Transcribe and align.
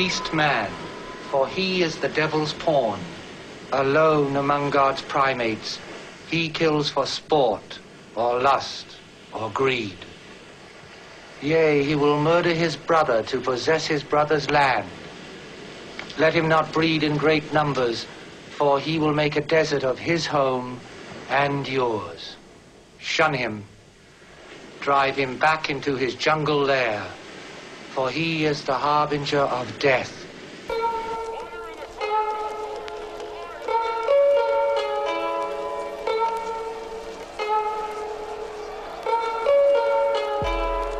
beast 0.00 0.32
man, 0.32 0.72
for 1.30 1.46
he 1.46 1.82
is 1.82 1.98
the 1.98 2.08
devil's 2.08 2.54
pawn. 2.54 2.98
Alone 3.72 4.34
among 4.36 4.70
God's 4.70 5.02
primates, 5.02 5.78
he 6.30 6.48
kills 6.48 6.88
for 6.88 7.04
sport, 7.04 7.78
or 8.16 8.40
lust, 8.40 8.86
or 9.34 9.50
greed. 9.50 9.98
Yea, 11.42 11.84
he 11.84 11.94
will 11.94 12.18
murder 12.18 12.54
his 12.54 12.76
brother 12.76 13.22
to 13.24 13.42
possess 13.42 13.86
his 13.86 14.02
brother's 14.02 14.48
land. 14.48 14.88
Let 16.18 16.32
him 16.32 16.48
not 16.48 16.72
breed 16.72 17.02
in 17.02 17.18
great 17.18 17.52
numbers, 17.52 18.06
for 18.56 18.80
he 18.80 18.98
will 18.98 19.12
make 19.12 19.36
a 19.36 19.42
desert 19.56 19.84
of 19.84 19.98
his 19.98 20.24
home 20.24 20.80
and 21.28 21.68
yours. 21.68 22.36
Shun 22.96 23.34
him. 23.34 23.64
Drive 24.80 25.16
him 25.16 25.36
back 25.36 25.68
into 25.68 25.96
his 25.96 26.14
jungle 26.14 26.62
lair, 26.62 27.19
for 27.90 28.08
he 28.08 28.44
is 28.44 28.62
the 28.64 28.74
harbinger 28.74 29.40
of 29.40 29.66
death. 29.80 30.16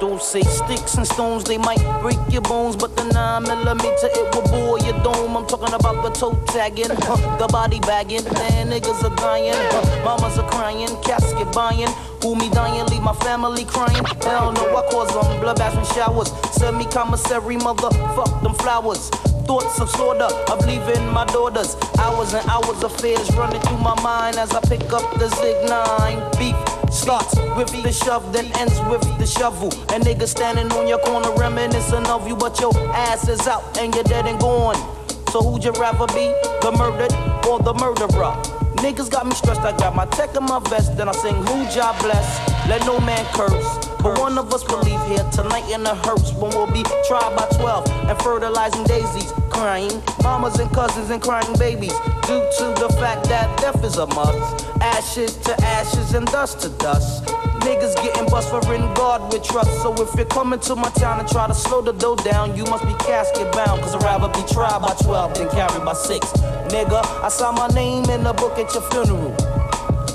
Don't 0.00 0.22
say 0.22 0.40
sticks 0.40 0.94
and 0.94 1.06
stones, 1.06 1.44
they 1.44 1.58
might 1.58 1.78
break 2.00 2.18
your 2.30 2.40
bones, 2.40 2.74
but 2.74 2.96
the 2.96 3.04
9 3.04 3.42
millimeter 3.42 4.08
it 4.08 4.34
will 4.34 4.42
bore 4.48 4.78
your 4.80 4.98
dome. 5.04 5.36
I'm 5.36 5.46
talking 5.46 5.74
about 5.74 6.02
the 6.02 6.10
toe 6.10 6.42
tagging, 6.46 6.88
the 7.38 7.48
body 7.52 7.80
bagging. 7.80 8.24
Man, 8.24 8.70
niggas 8.70 9.04
are 9.04 9.14
dying, 9.16 9.52
mamas 10.04 10.38
are 10.38 10.50
crying, 10.50 10.88
casket 11.02 11.52
buying. 11.52 11.88
Who 12.22 12.36
me 12.36 12.50
dying, 12.50 12.86
leave 12.86 13.02
my 13.02 13.14
family 13.14 13.64
crying. 13.64 14.04
Hell 14.22 14.52
no, 14.52 14.76
I 14.76 14.82
cause 14.90 15.08
them 15.08 15.40
blood 15.40 15.58
baths 15.58 15.76
and 15.76 15.86
showers. 15.88 16.30
Send 16.52 16.76
me 16.78 16.84
commissary, 16.84 17.56
motherfuck 17.56 18.42
them 18.42 18.54
flowers 18.54 19.10
thoughts 19.50 19.80
of 19.80 19.90
slaughter 19.90 20.32
of 20.52 20.64
leaving 20.64 21.04
my 21.12 21.24
daughters. 21.24 21.74
Hours 21.98 22.34
and 22.34 22.48
hours 22.48 22.84
of 22.84 22.92
fears 23.00 23.28
running 23.34 23.60
through 23.62 23.78
my 23.78 24.00
mind 24.00 24.36
as 24.36 24.52
I 24.52 24.60
pick 24.60 24.92
up 24.92 25.02
the 25.18 25.28
Zig 25.28 25.68
9. 25.68 26.30
Beef 26.38 26.54
starts 26.92 27.34
with 27.56 27.70
the 27.82 27.90
shove, 27.90 28.32
then 28.32 28.46
ends 28.58 28.78
with 28.88 29.02
the 29.18 29.26
shovel. 29.26 29.72
And 29.92 30.04
niggas 30.04 30.28
standing 30.28 30.70
on 30.70 30.86
your 30.86 31.00
corner 31.00 31.32
reminiscing 31.34 32.06
of 32.06 32.28
you, 32.28 32.36
but 32.36 32.60
your 32.60 32.76
ass 32.94 33.28
is 33.28 33.48
out 33.48 33.76
and 33.76 33.92
you're 33.92 34.04
dead 34.04 34.26
and 34.26 34.38
gone. 34.38 34.76
So 35.32 35.42
who'd 35.42 35.64
you 35.64 35.72
rather 35.72 36.06
be, 36.14 36.26
the 36.62 36.72
murdered 36.78 37.12
or 37.48 37.58
the 37.58 37.74
murderer? 37.74 38.59
Niggas 38.80 39.10
got 39.10 39.26
me 39.26 39.34
stressed, 39.34 39.60
I 39.60 39.76
got 39.76 39.94
my 39.94 40.06
tech 40.06 40.34
in 40.34 40.44
my 40.44 40.58
vest, 40.58 40.96
then 40.96 41.06
I 41.06 41.12
sing 41.12 41.34
who 41.34 41.68
job 41.68 42.00
bless, 42.00 42.26
let 42.66 42.80
no 42.86 42.98
man 43.00 43.24
curse. 43.34 43.86
But 44.02 44.18
one 44.18 44.38
of 44.38 44.52
us 44.54 44.66
will 44.66 44.80
leave 44.80 45.02
here 45.06 45.22
tonight 45.30 45.68
in 45.70 45.84
a 45.84 45.94
hearse 45.94 46.32
when 46.32 46.50
we'll 46.52 46.72
be 46.72 46.82
tried 47.06 47.36
by 47.36 47.46
12 47.58 47.88
and 48.08 48.18
fertilizing 48.22 48.84
daisies, 48.84 49.32
crying 49.50 50.02
mamas 50.22 50.58
and 50.58 50.70
cousins 50.72 51.10
and 51.10 51.20
crying 51.20 51.52
babies 51.58 51.92
due 52.26 52.40
to 52.56 52.74
the 52.80 52.88
fact 52.98 53.28
that 53.28 53.54
death 53.60 53.84
is 53.84 53.98
a 53.98 54.06
must. 54.06 54.66
Ashes 54.80 55.36
to 55.36 55.54
ashes 55.62 56.14
and 56.14 56.26
dust 56.28 56.60
to 56.60 56.70
dust. 56.78 57.39
Niggas 57.60 57.94
getting 58.02 58.26
bust 58.26 58.50
for 58.50 58.60
in 58.72 58.82
God 58.94 59.32
with 59.32 59.42
trust. 59.42 59.70
So 59.82 59.92
if 60.02 60.14
you're 60.14 60.26
coming 60.26 60.60
to 60.60 60.76
my 60.76 60.90
town 60.90 61.20
and 61.20 61.28
try 61.28 61.46
to 61.46 61.54
slow 61.54 61.82
the 61.82 61.92
dough 61.92 62.16
down, 62.16 62.56
you 62.56 62.64
must 62.64 62.84
be 62.86 62.94
casket 63.04 63.52
bound. 63.52 63.82
Cause 63.82 63.94
I'd 63.94 64.02
rather 64.02 64.28
be 64.28 64.46
tried 64.52 64.80
by 64.80 64.94
12 65.02 65.34
than 65.34 65.48
carried 65.50 65.84
by 65.84 65.92
6. 65.92 66.26
Nigga, 66.72 67.04
I 67.22 67.28
saw 67.28 67.52
my 67.52 67.68
name 67.68 68.04
in 68.10 68.22
the 68.22 68.32
book 68.32 68.58
at 68.58 68.72
your 68.74 68.82
funeral. 68.90 69.36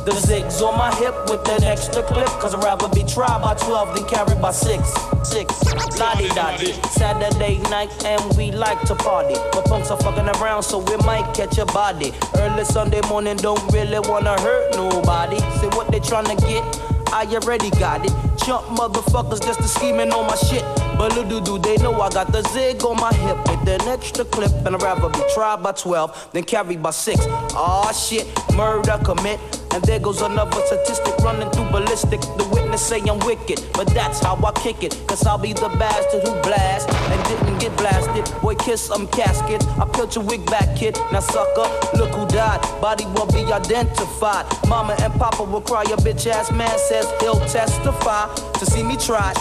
The 0.05 0.11
zigs 0.11 0.61
on 0.61 0.77
my 0.77 0.93
hip 0.95 1.15
with 1.29 1.47
an 1.49 1.63
extra 1.63 2.03
clip. 2.03 2.27
Cause 2.39 2.53
I'd 2.53 2.63
rather 2.63 2.87
be 2.89 3.03
tried 3.03 3.41
by 3.41 3.55
12 3.55 3.95
than 3.95 4.05
carried 4.07 4.41
by 4.41 4.51
6. 4.51 4.93
6. 5.23 5.63
Lottie. 5.99 6.73
Saturday 6.91 7.57
night 7.69 8.05
and 8.05 8.37
we 8.37 8.51
like 8.51 8.81
to 8.83 8.95
party. 8.95 9.35
But 9.51 9.65
punks 9.65 9.89
are 9.89 9.97
fucking 9.97 10.29
around 10.41 10.63
so 10.63 10.79
we 10.79 10.97
might 10.97 11.33
catch 11.33 11.57
a 11.57 11.65
body. 11.65 12.13
Early 12.37 12.65
Sunday 12.65 13.01
morning 13.09 13.37
don't 13.37 13.61
really 13.73 13.99
wanna 13.99 14.39
hurt 14.41 14.75
nobody. 14.75 15.39
Say 15.59 15.67
what 15.69 15.91
they 15.91 15.99
tryna 15.99 16.39
get. 16.41 16.84
I 17.15 17.23
already 17.27 17.69
got 17.69 18.03
it. 18.03 18.11
Chump 18.43 18.65
motherfuckers 18.77 19.41
just 19.41 19.61
to 19.61 19.67
scheming 19.69 20.11
on 20.11 20.27
my 20.27 20.35
shit. 20.35 20.63
But 20.97 21.15
little 21.15 21.39
do 21.39 21.57
they 21.57 21.77
know 21.77 21.93
I 22.01 22.09
got 22.09 22.29
the 22.33 22.41
zig 22.49 22.83
on 22.83 22.97
my 22.97 23.13
hip 23.13 23.37
with 23.47 23.69
an 23.69 23.87
extra 23.87 24.25
clip. 24.25 24.51
And 24.65 24.75
I'd 24.75 24.81
rather 24.81 25.07
be 25.07 25.23
tried 25.33 25.63
by 25.63 25.71
12 25.71 26.31
than 26.33 26.43
carried 26.43 26.83
by 26.83 26.91
6. 26.91 27.25
Aw 27.25 27.91
shit, 27.93 28.27
murder 28.53 28.99
commit. 29.05 29.39
And 29.75 29.83
there 29.83 29.99
goes 29.99 30.21
another 30.21 30.61
statistic 30.67 31.17
running 31.17 31.49
through 31.49 31.69
ballistic. 31.69 32.21
The 32.21 32.47
witness 32.49 32.81
say 32.81 33.01
I'm 33.01 33.19
wicked, 33.19 33.59
but 33.73 33.87
that's 33.93 34.21
how 34.21 34.39
I 34.41 34.53
kick 34.53 34.83
it. 34.83 34.95
Cause 35.05 35.27
I'll 35.27 35.37
be 35.37 35.51
the 35.51 35.67
bastard 35.77 36.23
who 36.23 36.31
blast 36.43 36.87
and 36.89 37.21
didn't 37.27 37.59
get 37.59 37.75
blasted. 37.75 38.23
Boy, 38.41 38.55
kiss 38.55 38.79
some 38.79 39.05
casket. 39.07 39.67
I 39.77 39.85
peeled 39.93 40.15
your 40.15 40.23
wig 40.23 40.45
back, 40.45 40.77
kid. 40.77 40.97
Now, 41.11 41.19
sucker, 41.19 41.67
look 41.97 42.11
who 42.11 42.25
died. 42.27 42.61
Body 42.79 43.03
won't 43.15 43.33
be 43.33 43.43
identified. 43.51 44.45
Mama 44.69 44.95
and 45.01 45.11
Papa 45.15 45.43
will 45.43 45.59
cry. 45.59 45.83
Your 45.89 45.97
bitch 45.97 46.25
ass 46.25 46.53
man 46.53 46.79
says 46.79 47.11
he'll 47.19 47.41
testify 47.41 48.33
to 48.33 48.65
see 48.65 48.81
me 48.81 48.95
try. 48.95 49.33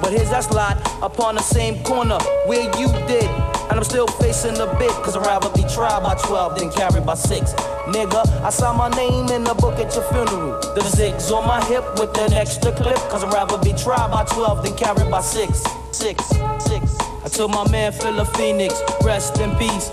But 0.00 0.12
here's 0.12 0.30
that 0.30 0.44
slide 0.44 0.78
upon 1.02 1.34
the 1.34 1.42
same 1.42 1.82
corner 1.82 2.20
where 2.46 2.62
you 2.78 2.86
did. 3.08 3.49
And 3.70 3.78
I'm 3.78 3.84
still 3.84 4.08
facing 4.08 4.54
the 4.54 4.66
bit, 4.80 4.90
cause 5.04 5.16
I'd 5.16 5.24
rather 5.24 5.48
be 5.50 5.62
tried 5.62 6.02
by 6.02 6.16
12 6.16 6.58
than 6.58 6.72
carried 6.72 7.06
by 7.06 7.14
6. 7.14 7.52
Nigga, 7.86 8.26
I 8.42 8.50
saw 8.50 8.74
my 8.76 8.88
name 8.96 9.28
in 9.28 9.44
the 9.44 9.54
book 9.54 9.78
at 9.78 9.94
your 9.94 10.02
funeral. 10.10 10.58
The 10.74 10.80
zigs 10.80 11.30
on 11.30 11.46
my 11.46 11.64
hip 11.66 11.84
with 11.94 12.18
an 12.18 12.32
extra 12.32 12.72
clip, 12.72 12.98
cause 13.08 13.22
I'd 13.22 13.32
rather 13.32 13.58
be 13.58 13.72
tried 13.72 14.10
by 14.10 14.24
12 14.24 14.64
than 14.64 14.76
carried 14.76 15.08
by 15.08 15.20
6. 15.20 15.62
6, 15.92 16.24
6. 16.24 16.98
I 17.22 17.28
told 17.28 17.52
my 17.52 17.70
man 17.70 17.92
Philip 17.92 18.26
Phoenix, 18.36 18.74
rest 19.04 19.38
in 19.38 19.54
peace. 19.56 19.90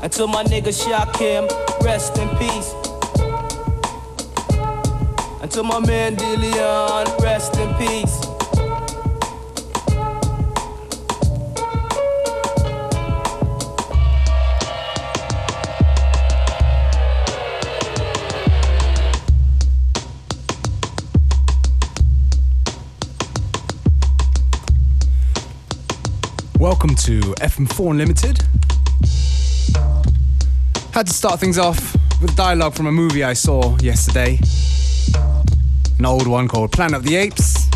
I 0.00 0.08
told 0.10 0.30
my 0.30 0.44
nigga 0.44 0.72
Shakim, 0.72 1.46
rest 1.84 2.16
in 2.16 2.28
peace. 2.38 2.72
I 5.42 5.46
told 5.46 5.66
my 5.66 5.78
man 5.78 6.16
Dillion, 6.16 7.20
rest 7.20 7.54
in 7.58 7.74
peace. 7.74 8.31
Welcome 26.82 26.96
to 27.04 27.20
FM4 27.34 27.90
Unlimited. 27.92 28.42
Had 30.92 31.06
to 31.06 31.12
start 31.12 31.38
things 31.38 31.56
off 31.56 31.94
with 32.20 32.34
dialogue 32.34 32.74
from 32.74 32.88
a 32.88 32.90
movie 32.90 33.22
I 33.22 33.34
saw 33.34 33.78
yesterday. 33.78 34.40
An 36.00 36.04
old 36.04 36.26
one 36.26 36.48
called 36.48 36.72
Planet 36.72 36.96
of 36.96 37.04
the 37.04 37.14
Apes. 37.14 37.70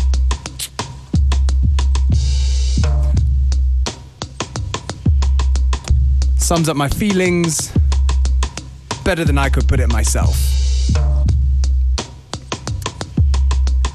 Sums 6.37 6.67
up 6.67 6.75
my 6.75 6.89
feelings 6.89 7.71
better 9.05 9.23
than 9.23 9.37
I 9.37 9.47
could 9.47 9.69
put 9.69 9.79
it 9.79 9.87
myself. 9.87 10.35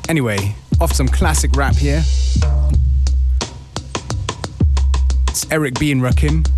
Anyway, 0.09 0.55
off 0.81 0.93
some 0.93 1.09
classic 1.09 1.55
rap 1.55 1.75
here. 1.75 2.03
Eric 5.53 5.79
B. 5.79 5.93
and 5.93 6.01
Rakim 6.01 6.49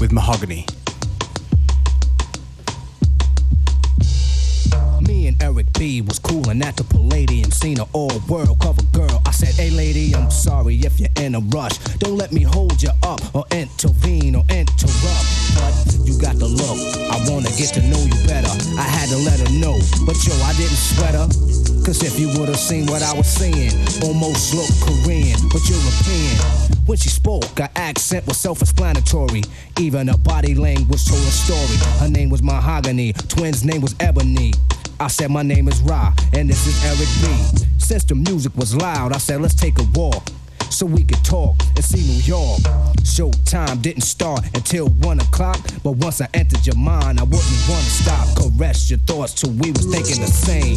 with 0.00 0.12
Mahogany. 0.12 0.66
B 5.82 6.00
was 6.00 6.20
coolin' 6.20 6.62
at 6.62 6.76
the 6.76 6.84
Palladium, 6.84 7.50
seen 7.50 7.80
an 7.80 7.86
all 7.92 8.16
world 8.28 8.56
cover 8.60 8.84
girl. 8.92 9.20
I 9.26 9.32
said, 9.32 9.52
Hey 9.56 9.70
lady, 9.70 10.14
I'm 10.14 10.30
sorry 10.30 10.76
if 10.76 11.00
you're 11.00 11.10
in 11.18 11.34
a 11.34 11.40
rush. 11.40 11.76
Don't 11.98 12.16
let 12.16 12.30
me 12.30 12.42
hold 12.42 12.80
you 12.80 12.90
up 13.02 13.20
or 13.34 13.44
intervene 13.50 14.36
or 14.36 14.44
interrupt. 14.48 15.26
But 15.58 15.74
you 16.06 16.14
got 16.20 16.38
the 16.38 16.46
look. 16.46 16.78
I 17.10 17.18
wanna 17.28 17.50
get 17.58 17.74
to 17.74 17.82
know 17.82 17.98
you 17.98 18.14
better. 18.30 18.46
I 18.78 18.86
had 18.86 19.08
to 19.08 19.18
let 19.26 19.40
her 19.40 19.50
know, 19.58 19.74
but 20.06 20.14
yo, 20.22 20.30
I 20.46 20.54
didn't 20.54 20.78
sweat 20.78 21.18
her. 21.18 21.26
Cause 21.82 22.00
if 22.04 22.16
you 22.16 22.28
would've 22.38 22.62
seen 22.62 22.86
what 22.86 23.02
I 23.02 23.12
was 23.12 23.26
saying, 23.26 23.74
almost 24.06 24.54
looked 24.54 24.78
Korean, 24.86 25.40
but 25.50 25.66
European. 25.66 26.38
When 26.86 26.96
she 26.96 27.08
spoke, 27.08 27.58
her 27.58 27.70
accent 27.74 28.24
was 28.28 28.36
self-explanatory. 28.36 29.42
Even 29.80 30.06
her 30.06 30.18
body 30.18 30.54
language 30.54 31.04
told 31.06 31.22
a 31.22 31.34
story. 31.34 31.76
Her 31.98 32.08
name 32.08 32.30
was 32.30 32.40
Mahogany, 32.40 33.14
twins' 33.26 33.64
name 33.64 33.80
was 33.80 33.96
Ebony. 33.98 34.52
I 35.02 35.08
said 35.08 35.32
my 35.32 35.42
name 35.42 35.66
is 35.66 35.80
Ra, 35.80 36.14
and 36.32 36.48
this 36.48 36.64
is 36.64 36.84
Eric 36.84 37.08
B. 37.20 37.66
Since 37.78 38.04
the 38.04 38.14
music 38.14 38.52
was 38.54 38.76
loud, 38.76 39.12
I 39.12 39.18
said 39.18 39.40
let's 39.40 39.52
take 39.52 39.76
a 39.80 39.82
walk. 39.94 40.22
So 40.72 40.86
we 40.86 41.04
could 41.04 41.22
talk 41.22 41.56
and 41.76 41.84
see 41.84 42.00
New 42.00 42.22
York. 42.24 42.60
Showtime 43.04 43.82
didn't 43.82 44.02
start 44.02 44.44
until 44.54 44.88
one 45.04 45.20
o'clock, 45.20 45.60
but 45.84 45.92
once 45.92 46.20
I 46.20 46.28
entered 46.32 46.66
your 46.66 46.76
mind, 46.76 47.20
I 47.20 47.24
wouldn't 47.24 47.62
wanna 47.68 47.92
stop. 47.92 48.26
Caress 48.38 48.88
your 48.88 48.98
thoughts 49.00 49.34
till 49.34 49.50
we 49.50 49.70
was 49.70 49.84
thinking 49.84 50.22
the 50.24 50.32
same. 50.32 50.76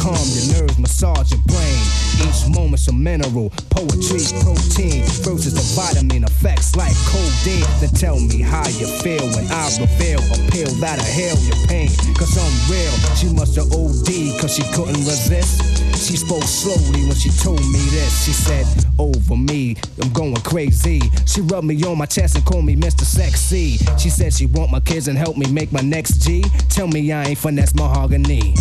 Calm 0.00 0.16
your 0.32 0.46
nerves, 0.56 0.78
massage 0.78 1.30
your 1.30 1.42
brain. 1.44 1.82
Each 2.24 2.48
moment's 2.48 2.88
a 2.88 2.92
mineral, 2.92 3.50
poetry, 3.68 4.24
protein. 4.40 5.04
Versus 5.20 5.52
the 5.52 5.66
vitamin 5.76 6.24
effects 6.24 6.74
like 6.74 6.96
codeine. 7.04 7.68
Then 7.80 7.90
tell 7.90 8.18
me 8.18 8.40
how 8.40 8.66
you 8.68 8.86
feel 9.04 9.28
when 9.36 9.44
I 9.52 9.68
reveal 9.76 10.24
a 10.24 10.38
pill 10.50 10.72
that'll 10.80 11.04
heal 11.04 11.36
your 11.44 11.60
pain. 11.68 11.90
Cause 12.16 12.32
I'm 12.40 12.54
real. 12.72 12.94
She 13.20 13.28
must 13.28 13.56
have 13.56 13.68
OD 13.72 14.40
cause 14.40 14.56
she 14.56 14.64
couldn't 14.72 15.04
resist. 15.04 15.84
She 16.04 16.16
spoke 16.16 16.42
slowly 16.44 17.06
when 17.06 17.14
she 17.14 17.30
told 17.30 17.60
me 17.60 17.80
this. 17.90 18.24
She 18.24 18.32
said, 18.32 18.66
Over 18.98 19.33
me, 19.36 19.76
I'm 20.00 20.12
going 20.12 20.34
crazy. 20.36 21.00
She 21.26 21.40
rubbed 21.40 21.66
me 21.66 21.82
on 21.84 21.98
my 21.98 22.06
chest 22.06 22.36
and 22.36 22.44
called 22.44 22.64
me 22.64 22.76
Mr. 22.76 23.02
Sexy. 23.02 23.78
She 23.98 24.10
said 24.10 24.32
she 24.32 24.46
want 24.46 24.70
my 24.70 24.80
kids 24.80 25.08
and 25.08 25.16
help 25.16 25.36
me 25.36 25.50
make 25.50 25.72
my 25.72 25.80
next 25.80 26.22
G. 26.22 26.42
Tell 26.68 26.86
me 26.86 27.12
I 27.12 27.24
ain't 27.24 27.38
finesse 27.38 27.74
mahogany. 27.74 28.54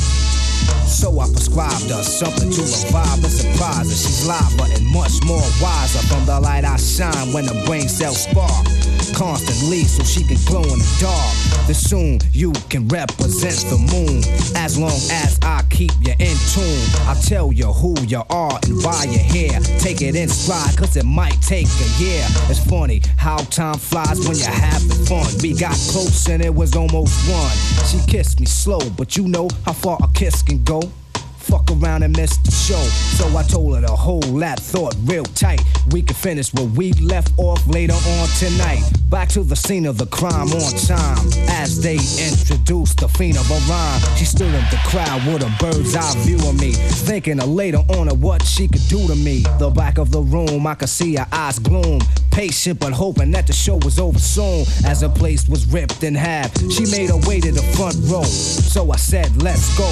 So 0.88 1.19
I 1.19 1.25
prescribed 1.31 1.89
her 1.89 2.04
something 2.04 2.51
to 2.51 2.62
revive 2.62 3.24
and 3.24 3.31
surprise 3.31 3.89
her. 3.89 3.95
She's 3.95 4.27
live, 4.27 4.57
but 4.57 4.71
and 4.71 4.86
much 4.88 5.24
more 5.25 5.44
wiser 5.62 6.00
from 6.07 6.25
the 6.25 6.39
light 6.39 6.65
I 6.65 6.77
shine 6.77 7.33
when 7.33 7.45
the 7.45 7.63
brain 7.65 7.88
cells 7.88 8.24
spark 8.24 8.65
constantly 9.13 9.83
so 9.83 10.04
she 10.04 10.24
can 10.24 10.38
glow 10.45 10.63
in 10.63 10.80
the 10.80 10.98
dark. 11.00 11.68
Then 11.68 11.75
soon 11.75 12.19
you 12.31 12.51
can 12.69 12.88
represent 12.88 13.56
the 13.69 13.77
moon 13.94 14.24
as 14.56 14.77
long 14.77 15.00
as 15.12 15.39
I 15.44 15.63
keep 15.69 15.92
you 16.01 16.13
in 16.19 16.38
tune. 16.54 16.88
I'll 17.07 17.21
tell 17.21 17.54
you 17.54 17.68
who 17.68 17.95
you 18.04 18.24
are 18.30 18.60
and 18.63 18.83
why 18.83 19.06
you're 19.06 19.24
here. 19.24 19.60
Take 19.80 20.01
it 20.01 20.15
in 20.15 20.30
stride, 20.30 20.75
cause 20.77 20.95
it 20.98 21.06
might 21.06 21.39
take 21.42 21.68
a 21.68 21.89
year. 22.01 22.25
It's 22.50 22.63
funny 22.65 23.01
how 23.18 23.38
time 23.38 23.77
flies 23.77 24.19
when 24.27 24.38
you're 24.38 24.50
having 24.50 25.06
fun. 25.06 25.27
We 25.42 25.54
got 25.54 25.75
close 25.92 26.27
and 26.30 26.44
it 26.44 26.54
was 26.54 26.75
almost 26.75 27.13
one. 27.30 27.56
She 27.88 28.00
kissed 28.12 28.39
me 28.39 28.45
slow, 28.45 28.80
but 28.98 29.15
you 29.18 29.27
know 29.27 29.50
how 29.65 29.74
far 29.74 29.98
a 30.01 30.07
kiss 30.13 30.42
can 30.42 30.52
go. 30.57 30.81
Fuck 31.53 31.69
around 31.69 32.01
and 32.01 32.17
miss 32.17 32.35
the 32.38 32.50
show. 32.50 32.81
So 33.13 33.38
I 33.38 33.44
told 33.44 33.75
her 33.75 33.81
to 33.85 33.94
hold 33.94 34.41
that 34.41 34.59
thought 34.59 34.95
real 35.03 35.23
tight. 35.23 35.61
We 35.91 36.01
can 36.01 36.15
finish 36.15 36.51
where 36.51 36.65
we 36.65 36.94
left 36.94 37.31
off 37.38 37.61
later 37.67 37.94
on 37.94 38.27
tonight. 38.39 38.81
Back 39.11 39.29
to 39.29 39.44
the 39.44 39.55
scene 39.55 39.85
of 39.85 40.00
the 40.00 40.07
crime 40.07 40.47
on 40.50 40.71
time. 40.88 41.19
As 41.50 41.79
they 41.79 41.97
introduced 42.17 43.01
the 43.01 43.07
fiend 43.07 43.38
of 43.38 43.51
a 43.51 43.59
rhyme, 43.69 44.01
she 44.17 44.25
stood 44.25 44.47
in 44.47 44.65
the 44.71 44.79
crowd 44.88 45.27
with 45.27 45.44
a 45.44 45.55
bird's 45.59 45.95
eye 45.95 46.15
view 46.25 46.38
of 46.38 46.59
me. 46.59 46.71
Thinking 46.71 47.39
of 47.39 47.50
later 47.50 47.83
on 47.89 48.07
of 48.09 48.23
what 48.23 48.41
she 48.41 48.67
could 48.67 48.88
do 48.88 49.05
to 49.05 49.15
me. 49.15 49.44
The 49.59 49.69
back 49.69 50.00
of 50.00 50.09
the 50.09 50.21
room, 50.21 50.65
I 50.65 50.73
could 50.73 50.89
see 50.89 51.17
her 51.17 51.27
eyes 51.31 51.59
gloom. 51.59 52.00
Patient 52.31 52.79
but 52.79 52.94
hoping 52.94 53.29
that 53.29 53.45
the 53.45 53.53
show 53.53 53.75
was 53.75 54.00
over 54.00 54.17
soon. 54.17 54.65
As 54.88 55.01
the 55.01 55.09
place 55.09 55.47
was 55.47 55.67
ripped 55.71 56.03
in 56.03 56.15
half, 56.15 56.51
she 56.71 56.88
made 56.89 57.11
her 57.11 57.17
way 57.29 57.39
to 57.41 57.51
the 57.51 57.61
front 57.77 57.95
row. 58.11 58.23
So 58.23 58.91
I 58.91 58.95
said, 58.95 59.39
let's 59.44 59.77
go. 59.77 59.85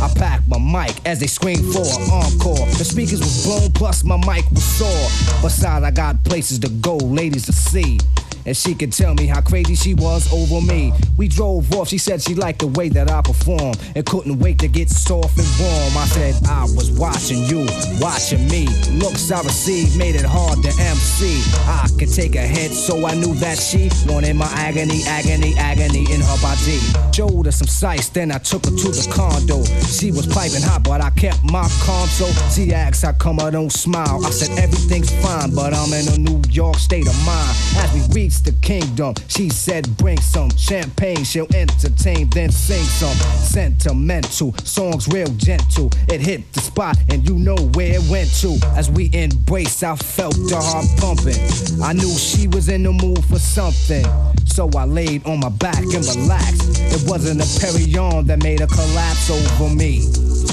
I 0.00 0.08
packed 0.14 0.46
my 0.46 0.58
mic 0.58 0.99
as 1.04 1.20
they 1.20 1.26
screamed 1.26 1.72
for 1.72 1.82
an 1.82 2.10
encore. 2.10 2.66
The 2.78 2.84
speakers 2.84 3.20
was 3.20 3.44
blown, 3.44 3.72
plus 3.72 4.04
my 4.04 4.16
mic 4.16 4.50
was 4.50 4.64
sore. 4.64 5.40
Besides, 5.42 5.84
I 5.84 5.90
got 5.90 6.22
places 6.24 6.58
to 6.60 6.68
go, 6.68 6.96
ladies 6.96 7.46
to 7.46 7.52
see 7.52 7.98
and 8.46 8.56
she 8.56 8.74
could 8.74 8.92
tell 8.92 9.14
me 9.14 9.26
how 9.26 9.40
crazy 9.40 9.74
she 9.74 9.94
was 9.94 10.32
over 10.32 10.64
me. 10.64 10.92
We 11.16 11.28
drove 11.28 11.72
off, 11.74 11.88
she 11.88 11.98
said 11.98 12.22
she 12.22 12.34
liked 12.34 12.60
the 12.60 12.68
way 12.68 12.88
that 12.90 13.10
I 13.10 13.22
performed 13.22 13.78
and 13.94 14.04
couldn't 14.06 14.38
wait 14.38 14.58
to 14.60 14.68
get 14.68 14.88
soft 14.90 15.38
and 15.38 15.48
warm. 15.60 15.96
I 15.96 16.06
said 16.06 16.34
I 16.46 16.62
was 16.62 16.90
watching 16.98 17.44
you, 17.44 17.66
watching 18.00 18.48
me. 18.48 18.66
Looks 18.98 19.30
I 19.30 19.42
received 19.42 19.98
made 19.98 20.14
it 20.14 20.24
hard 20.24 20.62
to 20.62 20.68
MC. 20.68 21.42
I 21.66 21.88
could 21.98 22.12
take 22.12 22.34
a 22.34 22.46
hit, 22.46 22.70
so 22.72 23.06
I 23.06 23.14
knew 23.14 23.34
that 23.34 23.58
she 23.58 23.90
wanted 24.06 24.34
my 24.36 24.50
agony, 24.54 25.02
agony, 25.06 25.54
agony 25.58 26.10
in 26.12 26.20
her 26.20 26.38
body. 26.40 26.80
Showed 27.12 27.46
her 27.46 27.52
some 27.52 27.68
sights, 27.68 28.08
then 28.08 28.32
I 28.32 28.38
took 28.38 28.64
her 28.64 28.70
to 28.70 28.88
the 28.88 29.12
condo. 29.12 29.62
She 29.86 30.10
was 30.10 30.26
piping 30.26 30.62
hot, 30.62 30.82
but 30.84 31.00
I 31.00 31.10
kept 31.10 31.44
my 31.44 31.68
calm. 31.82 32.08
So 32.08 32.26
she 32.50 32.72
asked 32.72 33.02
how 33.02 33.12
come 33.12 33.40
I 33.40 33.50
don't 33.50 33.72
smile. 33.72 34.24
I 34.24 34.30
said 34.30 34.58
everything's 34.58 35.12
fine, 35.22 35.54
but 35.54 35.74
I'm 35.74 35.92
in 35.92 36.08
a 36.08 36.18
New 36.18 36.42
York 36.50 36.76
state 36.76 37.06
of 37.06 37.16
mind. 37.26 37.56
As 37.76 38.08
we 38.14 38.19
reached 38.20 38.44
the 38.44 38.52
kingdom. 38.60 39.14
She 39.28 39.48
said, 39.48 39.96
bring 39.96 40.20
some 40.20 40.50
champagne, 40.56 41.24
she'll 41.24 41.48
entertain, 41.54 42.28
then 42.28 42.50
sing 42.50 42.84
some 42.84 43.16
sentimental 43.38 44.52
songs, 44.64 45.08
real 45.08 45.32
gentle. 45.36 45.90
It 46.08 46.20
hit 46.20 46.52
the 46.52 46.60
spot, 46.60 46.98
and 47.08 47.26
you 47.26 47.36
know 47.38 47.56
where 47.74 47.94
it 47.94 48.10
went 48.10 48.30
to. 48.42 48.58
As 48.76 48.90
we 48.90 49.10
embraced, 49.14 49.82
I 49.82 49.96
felt 49.96 50.34
the 50.34 50.60
heart 50.60 50.86
pumping. 50.98 51.40
I 51.82 51.94
knew 51.94 52.12
she 52.12 52.46
was 52.48 52.68
in 52.68 52.82
the 52.82 52.92
mood 52.92 53.24
for 53.24 53.38
something. 53.38 54.04
So 54.44 54.68
I 54.76 54.84
laid 54.84 55.24
on 55.24 55.40
my 55.40 55.48
back 55.48 55.82
and 55.82 56.04
relaxed. 56.04 56.80
It 56.92 57.08
wasn't 57.08 57.40
a 57.40 57.48
Perignon 57.60 58.26
that 58.26 58.42
made 58.42 58.60
her 58.60 58.66
collapse 58.66 59.30
over 59.30 59.74
me. 59.74 60.04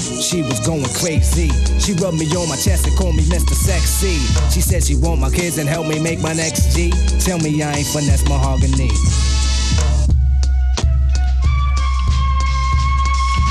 She 0.08 0.42
was 0.42 0.60
going 0.66 0.84
crazy. 0.94 1.48
She 1.78 1.92
rubbed 1.94 2.18
me 2.18 2.26
on 2.34 2.48
my 2.48 2.56
chest 2.56 2.86
and 2.86 2.96
called 2.96 3.16
me 3.16 3.22
Mr. 3.24 3.52
Sexy. 3.52 4.16
She 4.50 4.60
said 4.60 4.82
she 4.82 4.96
want 4.96 5.20
my 5.20 5.30
kids 5.30 5.58
and 5.58 5.68
help 5.68 5.86
me 5.86 6.00
make 6.00 6.20
my 6.20 6.32
next 6.32 6.74
G. 6.74 6.90
Tell 7.20 7.38
me 7.38 7.62
I 7.62 7.72
ain't 7.72 7.86
finesse 7.86 8.26
mahogany. 8.28 8.88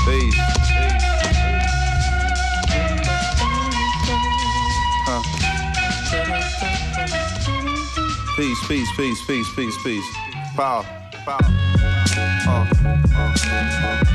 Peace. 0.04 0.58
Peace, 8.36 8.66
peace, 8.68 8.88
peace, 8.96 9.26
peace, 9.26 9.48
peace, 9.56 9.82
peace. 9.82 10.16
Power, 10.54 10.84
power. 11.24 11.40
Uh, 12.46 12.66
uh, 13.16 13.38
Mad 13.46 14.07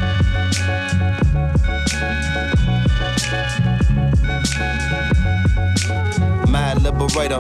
liberator, 6.84 7.40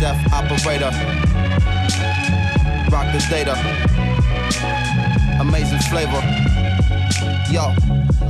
death 0.00 0.32
operator, 0.32 0.90
rock 2.90 3.06
the 3.12 3.24
data, 3.30 3.54
amazing 5.40 5.78
flavor. 5.88 6.49
Yo, 7.50 7.74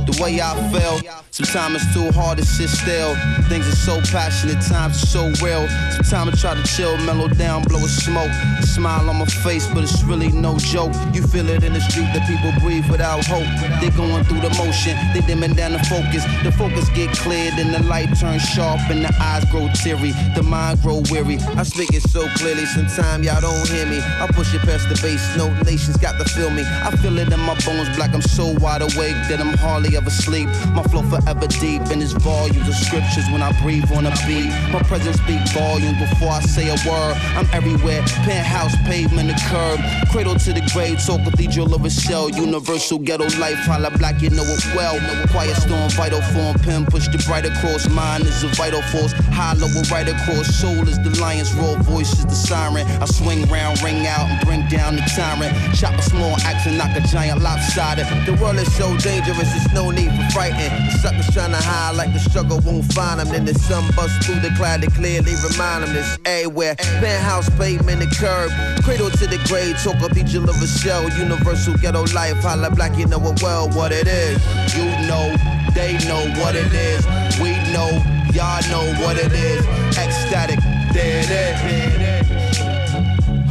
the 0.09 0.17
way 0.19 0.41
I 0.41 0.57
feel, 0.73 0.97
sometimes 1.29 1.75
it's 1.75 1.93
too 1.93 2.09
hard 2.11 2.39
to 2.39 2.45
sit 2.45 2.69
still. 2.69 3.13
Things 3.49 3.67
are 3.69 3.77
so 3.77 4.01
passionate, 4.09 4.57
times 4.65 4.97
are 4.97 5.05
so 5.05 5.45
real. 5.45 5.69
Sometimes 6.01 6.33
I 6.33 6.41
try 6.41 6.53
to 6.55 6.65
chill, 6.65 6.97
mellow 7.05 7.27
down, 7.27 7.61
blow 7.69 7.77
a 7.77 7.87
smoke. 7.87 8.31
A 8.57 8.65
smile 8.65 9.07
on 9.07 9.17
my 9.17 9.25
face, 9.45 9.67
but 9.67 9.83
it's 9.83 10.01
really 10.03 10.29
no 10.29 10.57
joke. 10.57 10.91
You 11.13 11.21
feel 11.27 11.47
it 11.49 11.63
in 11.63 11.73
the 11.73 11.81
street 11.81 12.09
that 12.17 12.25
people 12.25 12.49
breathe 12.65 12.89
without 12.89 13.23
hope. 13.25 13.45
They're 13.77 13.93
going 13.93 14.23
through 14.25 14.41
the 14.41 14.49
motion, 14.57 14.97
they 15.13 15.21
dimming 15.21 15.53
down 15.53 15.73
the 15.73 15.83
focus. 15.85 16.25
The 16.41 16.51
focus 16.57 16.89
get 16.89 17.13
cleared, 17.13 17.53
and 17.61 17.75
the 17.75 17.83
light 17.83 18.09
turns 18.17 18.41
sharp, 18.41 18.81
and 18.89 19.05
the 19.05 19.13
eyes 19.21 19.45
grow 19.53 19.69
teary, 19.75 20.13
the 20.33 20.41
mind 20.41 20.81
grow 20.81 21.03
weary. 21.11 21.37
I 21.53 21.61
speak 21.61 21.93
it 21.93 22.01
so 22.09 22.27
clearly, 22.41 22.65
sometimes 22.65 23.23
y'all 23.23 23.41
don't 23.41 23.69
hear 23.69 23.85
me. 23.85 24.01
I 24.01 24.25
push 24.33 24.51
it 24.55 24.61
past 24.61 24.89
the 24.89 24.97
base, 24.97 25.21
no 25.37 25.45
nations 25.61 25.97
got 25.97 26.17
to 26.17 26.25
feel 26.25 26.49
me. 26.49 26.63
I 26.65 26.89
feel 26.97 27.15
it 27.19 27.31
in 27.31 27.39
my 27.41 27.53
bones, 27.61 27.95
black. 27.95 28.15
I'm 28.15 28.23
so 28.23 28.57
wide 28.57 28.81
awake 28.81 29.10
that 29.29 29.39
I'm 29.39 29.57
hardly 29.57 29.97
ever 29.97 30.09
sleep. 30.09 30.47
My 30.73 30.83
flow 30.83 31.03
forever 31.03 31.47
deep, 31.47 31.81
in 31.91 32.01
it's 32.01 32.13
volumes 32.13 32.67
of 32.67 32.75
scriptures 32.75 33.25
when 33.31 33.41
I 33.41 33.51
breathe 33.61 33.91
on 33.91 34.05
a 34.05 34.13
beat. 34.27 34.49
My 34.71 34.81
presence 34.83 35.17
speak 35.17 35.41
volumes 35.53 35.97
before 35.99 36.29
I 36.29 36.41
say 36.41 36.69
a 36.69 36.77
word. 36.87 37.15
I'm 37.35 37.47
everywhere, 37.53 38.01
penthouse, 38.25 38.75
pavement, 38.87 39.29
the 39.29 39.37
curb, 39.49 39.79
cradle 40.11 40.35
to 40.35 40.53
the 40.53 40.63
grave, 40.73 41.03
talk 41.05 41.23
cathedral 41.23 41.73
of 41.73 41.85
a 41.85 41.89
shell, 41.89 42.29
universal 42.29 42.99
ghetto 42.99 43.27
life. 43.39 43.57
Holla 43.65 43.91
black, 43.97 44.21
you 44.21 44.29
know 44.29 44.43
it 44.43 44.63
well. 44.75 44.97
Quiet 45.31 45.55
storm, 45.55 45.89
vital 45.91 46.21
form, 46.33 46.57
pen 46.59 46.85
push 46.85 47.07
the 47.07 47.21
bright 47.27 47.45
across. 47.45 47.87
Mine 47.89 48.21
is 48.21 48.43
a 48.43 48.47
vital 48.55 48.81
force, 48.93 49.13
hollow 49.33 49.67
right 49.91 50.07
across. 50.07 50.47
Soul 50.55 50.87
is 50.87 50.97
the 50.99 51.11
lion's 51.19 51.53
raw 51.55 51.75
voice 51.83 52.13
is 52.13 52.25
the 52.25 52.35
siren. 52.35 52.85
I 53.01 53.05
swing 53.05 53.47
round, 53.49 53.81
ring 53.81 54.05
out, 54.07 54.27
and 54.29 54.39
bring 54.45 54.67
down 54.67 54.95
the 54.95 55.05
tyrant. 55.15 55.53
Chop 55.75 55.95
a 55.95 56.01
small 56.01 56.35
axe 56.41 56.67
and 56.67 56.77
knock 56.77 56.95
a 56.95 57.01
giant 57.07 57.41
lopsided. 57.41 58.05
The 58.25 58.37
world 58.41 58.57
is 58.57 58.71
so 58.75 58.97
dangerous, 59.01 59.49
there's 59.49 59.73
no 59.73 59.89
need 59.89 60.09
for 60.09 60.27
frightened. 60.33 60.71
The 60.87 60.97
suckers 61.01 61.29
trying 61.33 61.51
to 61.51 61.61
hide 61.61 61.95
like 61.95 62.13
the 62.13 62.19
struggle 62.19 62.59
won't 62.61 62.85
find 62.93 63.19
them. 63.19 63.29
Then 63.29 63.45
the 63.45 63.53
sun 63.53 63.83
busts 63.95 64.25
through 64.25 64.39
the 64.39 64.53
cloud 64.55 64.81
to 64.81 64.91
clearly 64.91 65.33
remind 65.49 65.83
them 65.83 65.93
this 65.93 66.17
everywhere. 66.25 66.75
Penthouse, 67.01 67.49
pavement, 67.57 67.99
the 67.99 68.09
curb. 68.15 68.51
Cradle 68.83 69.09
to 69.09 69.27
the 69.27 69.39
grave, 69.47 69.77
talk 69.83 69.97
cathedral 69.97 70.49
of 70.49 70.61
a 70.61 70.67
shell. 70.67 71.09
Universal 71.17 71.77
ghetto 71.77 72.05
life, 72.13 72.37
holla 72.41 72.69
black, 72.71 72.97
you 72.97 73.07
know 73.07 73.21
it 73.25 73.41
well 73.41 73.69
what 73.69 73.91
it 73.91 74.07
is. 74.07 74.37
You 74.75 74.85
know, 75.09 75.35
they 75.73 75.97
know 76.07 76.21
what 76.41 76.55
it 76.55 76.71
is. 76.73 77.05
We 77.39 77.57
know, 77.73 77.89
y'all 78.33 78.61
know 78.69 78.85
what 79.03 79.17
it 79.17 79.33
is. 79.33 79.65
Ecstatic, 79.97 80.59
there 80.93 81.21
it 81.21 81.31
is. 81.31 82.57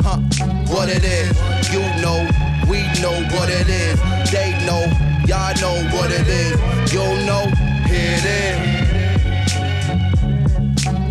Huh, 0.01 0.19
what 0.73 0.89
it 0.89 1.05
is. 1.05 1.35
You 1.73 1.81
know, 2.03 2.27
we 2.71 2.83
know 3.03 3.17
what 3.35 3.51
it 3.51 3.69
is. 3.69 3.99
They 4.31 4.53
know, 4.65 4.87
y'all 5.27 5.55
know 5.61 5.77
what 5.97 6.11
it 6.13 6.29
is. 6.29 6.93
You 6.93 7.05
know, 7.27 7.45
here 7.91 8.17
it 8.17 8.25
is. 8.25 8.81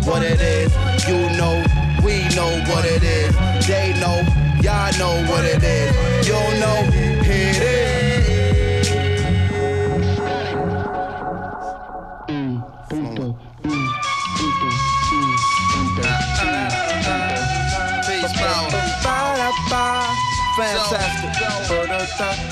what 0.06 0.22
it 0.22 0.40
is. 0.40 0.72
You 1.06 1.20
know, 1.38 1.62
we 2.02 2.24
know 2.34 2.50
what 2.70 2.84
it 2.84 3.02
is. 3.02 3.34
They 3.66 3.92
know, 4.00 4.24
y'all 4.62 4.92
know 4.98 5.14
what 5.30 5.44
it 5.44 5.62
is. 5.62 6.26
You 6.26 6.40
know, 6.60 7.09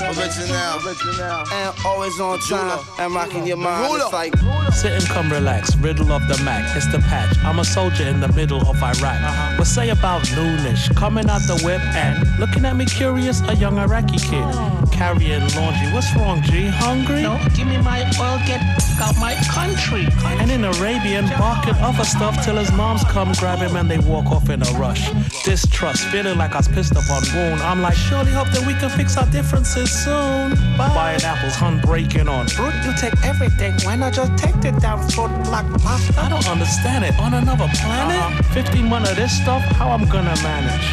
Original. 0.09 1.45
And 1.51 1.75
always 1.85 2.19
on 2.19 2.39
time. 2.39 2.79
And 2.97 3.13
rocking 3.13 3.45
your 3.45 3.57
mind. 3.57 4.01
It's 4.01 4.13
like. 4.13 4.33
Sit 4.73 4.91
and 4.93 5.05
come 5.05 5.31
relax, 5.31 5.75
riddle 5.77 6.11
of 6.11 6.27
the 6.27 6.41
Mac, 6.43 6.75
it's 6.77 6.87
the 6.91 6.99
patch. 6.99 7.35
I'm 7.43 7.59
a 7.59 7.65
soldier 7.65 8.03
in 8.03 8.19
the 8.19 8.27
middle 8.29 8.61
of 8.61 8.77
Iraq. 8.77 9.03
Uh-huh. 9.03 9.55
What 9.57 9.67
say 9.67 9.89
about 9.89 10.21
noonish, 10.27 10.95
coming 10.95 11.27
out 11.29 11.41
the 11.41 11.59
whip 11.65 11.81
and 11.95 12.39
looking 12.39 12.65
at 12.65 12.75
me 12.75 12.85
curious, 12.85 13.41
a 13.41 13.55
young 13.55 13.77
Iraqi 13.77 14.17
kid. 14.17 14.43
Oh. 14.45 14.85
Carrying 14.91 15.41
laundry, 15.55 15.91
what's 15.91 16.15
wrong, 16.15 16.41
G? 16.43 16.67
Hungry? 16.67 17.23
No, 17.23 17.39
give 17.55 17.67
me 17.67 17.77
my 17.77 18.01
oil, 18.21 18.39
get 18.45 18.61
out 19.01 19.17
my 19.17 19.35
country. 19.51 20.07
And 20.39 20.51
in 20.51 20.63
Arabian, 20.63 21.27
barking 21.37 21.75
other 21.75 22.03
stuff 22.03 22.43
till 22.45 22.57
his 22.57 22.71
moms 22.71 23.03
come 23.05 23.31
grab 23.33 23.59
him 23.59 23.75
and 23.75 23.89
they 23.89 23.99
walk 23.99 24.27
off 24.27 24.49
in 24.49 24.61
a 24.61 24.71
rush. 24.79 25.11
Distrust, 25.43 26.05
feeling 26.05 26.37
like 26.37 26.53
I 26.53 26.57
was 26.57 26.67
pissed 26.67 26.95
up 26.95 27.09
on 27.09 27.23
wound. 27.33 27.61
I'm 27.61 27.81
like, 27.81 27.95
surely 27.95 28.31
hope 28.31 28.49
that 28.51 28.65
we 28.67 28.73
can 28.75 28.89
fix 28.91 29.17
our 29.17 29.25
differences 29.31 29.98
soon. 30.03 30.55
Buying 30.77 31.21
apples, 31.23 31.55
hun 31.55 31.81
breaking 31.81 32.27
on. 32.27 32.47
Fruit, 32.47 32.73
you 32.85 32.93
take 32.95 33.13
everything, 33.25 33.73
why 33.83 33.95
not 33.95 34.13
just 34.13 34.31
take 34.37 34.55
the 34.61 34.71
damn 34.79 34.99
fruit 35.09 35.31
like 35.51 35.67
pasta? 35.81 36.19
I 36.19 36.29
don't 36.29 36.47
understand 36.47 37.03
it. 37.05 37.17
On 37.19 37.33
another 37.33 37.67
planet? 37.75 38.21
Uh-huh. 38.21 38.53
15 38.53 38.85
months 38.85 39.11
of 39.11 39.15
this 39.17 39.33
stuff, 39.41 39.61
how 39.77 39.89
I'm 39.89 40.07
gonna 40.07 40.35
manage? 40.41 40.87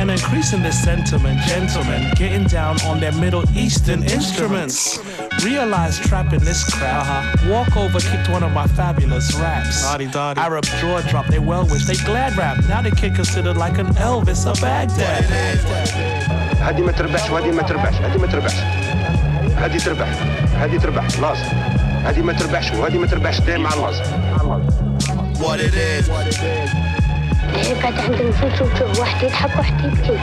And 0.00 0.10
increasing 0.10 0.62
the 0.62 0.72
sentiment, 0.72 1.38
gentlemen, 1.46 2.12
getting 2.16 2.44
down 2.44 2.80
on 2.82 3.00
their 3.00 3.12
Middle 3.12 3.44
Eastern 3.56 4.02
instruments. 4.02 4.98
Realize 5.44 5.98
trapping 5.98 6.40
this 6.40 6.64
crowd. 6.74 7.06
Uh-huh. 7.06 7.50
Walk 7.50 7.76
over, 7.76 8.00
kicked 8.00 8.28
one 8.30 8.42
of 8.42 8.52
my 8.52 8.66
fabulous 8.66 9.34
raps. 9.34 9.84
Arab 10.38 10.64
jaw 10.80 11.00
drop, 11.02 11.26
they 11.26 11.38
well 11.38 11.66
wish, 11.66 11.84
they 11.86 11.96
glad 12.04 12.36
rap. 12.36 12.56
Now 12.68 12.82
they 12.82 12.90
kid 12.90 13.14
considered 13.14 13.56
like 13.56 13.78
an 13.78 13.88
Elvis 13.94 14.46
of 14.50 14.60
Baghdad. 14.60 15.24
هذه 16.60 16.80
ما 16.80 16.92
تربحش 16.92 17.30
وهذه 17.30 17.50
ما 17.50 17.62
تربحش 17.62 17.94
هذه 17.94 18.18
ما 18.18 18.26
تربحش 18.26 18.56
هذه 19.56 19.78
تربح 19.78 20.08
هذه 20.60 20.78
تربح 20.78 21.04
لاز 21.04 21.38
هذه 22.04 22.22
ما 22.22 22.32
تربحش 22.32 22.72
وهذه 22.72 22.98
ما 22.98 23.06
تربحش 23.06 23.40
دايما 23.40 23.68
مع 23.68 23.74
اللاز 23.74 24.00
What 25.40 25.60
it 25.60 25.74
is. 25.74 26.10
قاعد 27.82 27.98
عندنا 27.98 28.30
فلوس 28.32 28.62
وتشوف 28.62 28.98
واحد 28.98 29.22
يضحك 29.22 29.56
واحد 29.58 29.84
يبكي 29.84 30.18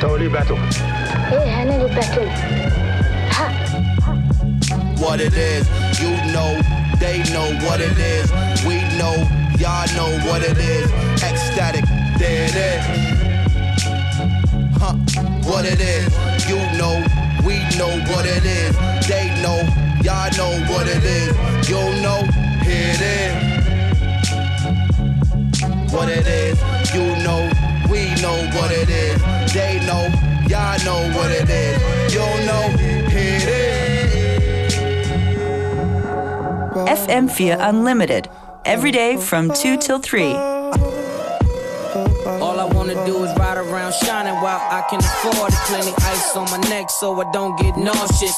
تو 0.00 0.16
اللي 0.16 0.28
بعتوك 0.28 0.58
إيه 1.32 1.62
أنا 1.62 1.76
اللي 1.76 1.94
بعتوني 1.94 2.30
ها 3.30 3.52
what 4.96 5.20
it 5.20 5.34
is. 5.34 5.66
You 6.02 6.12
know, 6.34 6.50
they 7.04 7.16
know 7.34 7.48
what 7.66 7.80
it 7.88 7.98
is. 8.16 8.26
We 8.68 8.76
know, 9.00 9.16
y'all 9.62 9.88
know 9.98 10.10
what 10.28 10.42
it 10.50 10.58
is. 10.76 10.88
Ecstatic, 11.30 11.84
there 12.18 12.44
it 12.48 12.56
is. 12.70 13.15
Huh, 14.78 14.94
what 15.50 15.64
it 15.64 15.80
is. 15.80 16.12
You 16.48 16.56
know, 16.78 17.02
we 17.44 17.58
know 17.78 17.90
what 18.12 18.26
it 18.26 18.44
is. 18.44 18.76
They 19.08 19.28
know, 19.42 19.62
y'all 20.02 20.30
know 20.36 20.52
what 20.70 20.86
it 20.86 21.02
is. 21.02 21.34
You 21.68 21.80
know, 22.02 22.22
here 22.62 22.92
it 22.94 23.00
is. 23.00 23.34
What 25.92 26.08
it 26.08 26.26
is. 26.26 26.58
You 26.94 27.16
know, 27.24 27.50
we 27.90 28.14
know 28.20 28.36
what 28.56 28.70
it 28.70 28.90
is. 28.90 29.20
They 29.52 29.80
know, 29.86 30.08
y'all 30.48 30.78
know 30.84 31.10
what 31.16 31.30
it 31.30 31.48
is. 31.48 32.12
You 32.12 32.26
know, 32.46 32.68
here 33.08 33.38
it 33.40 33.48
is. 33.48 34.74
FM4 36.76 37.56
Unlimited. 37.58 38.28
Every 38.64 38.90
day 38.90 39.16
from 39.16 39.50
2 39.52 39.76
till 39.78 39.98
3. 40.00 40.34
All 42.42 42.60
I 42.60 42.64
wanna 42.72 42.94
do 43.06 43.24
is 43.24 43.30
ride 43.38 43.55
around 43.55 43.55
shining 44.04 44.34
while 44.42 44.60
I 44.60 44.82
can 44.90 45.00
afford 45.00 45.52
it. 45.52 45.58
Plenty 45.66 45.94
ice 46.02 46.36
on 46.36 46.50
my 46.50 46.58
neck 46.68 46.90
so 46.90 47.20
I 47.20 47.30
don't 47.32 47.56
get 47.58 47.76
nauseous. 47.76 48.36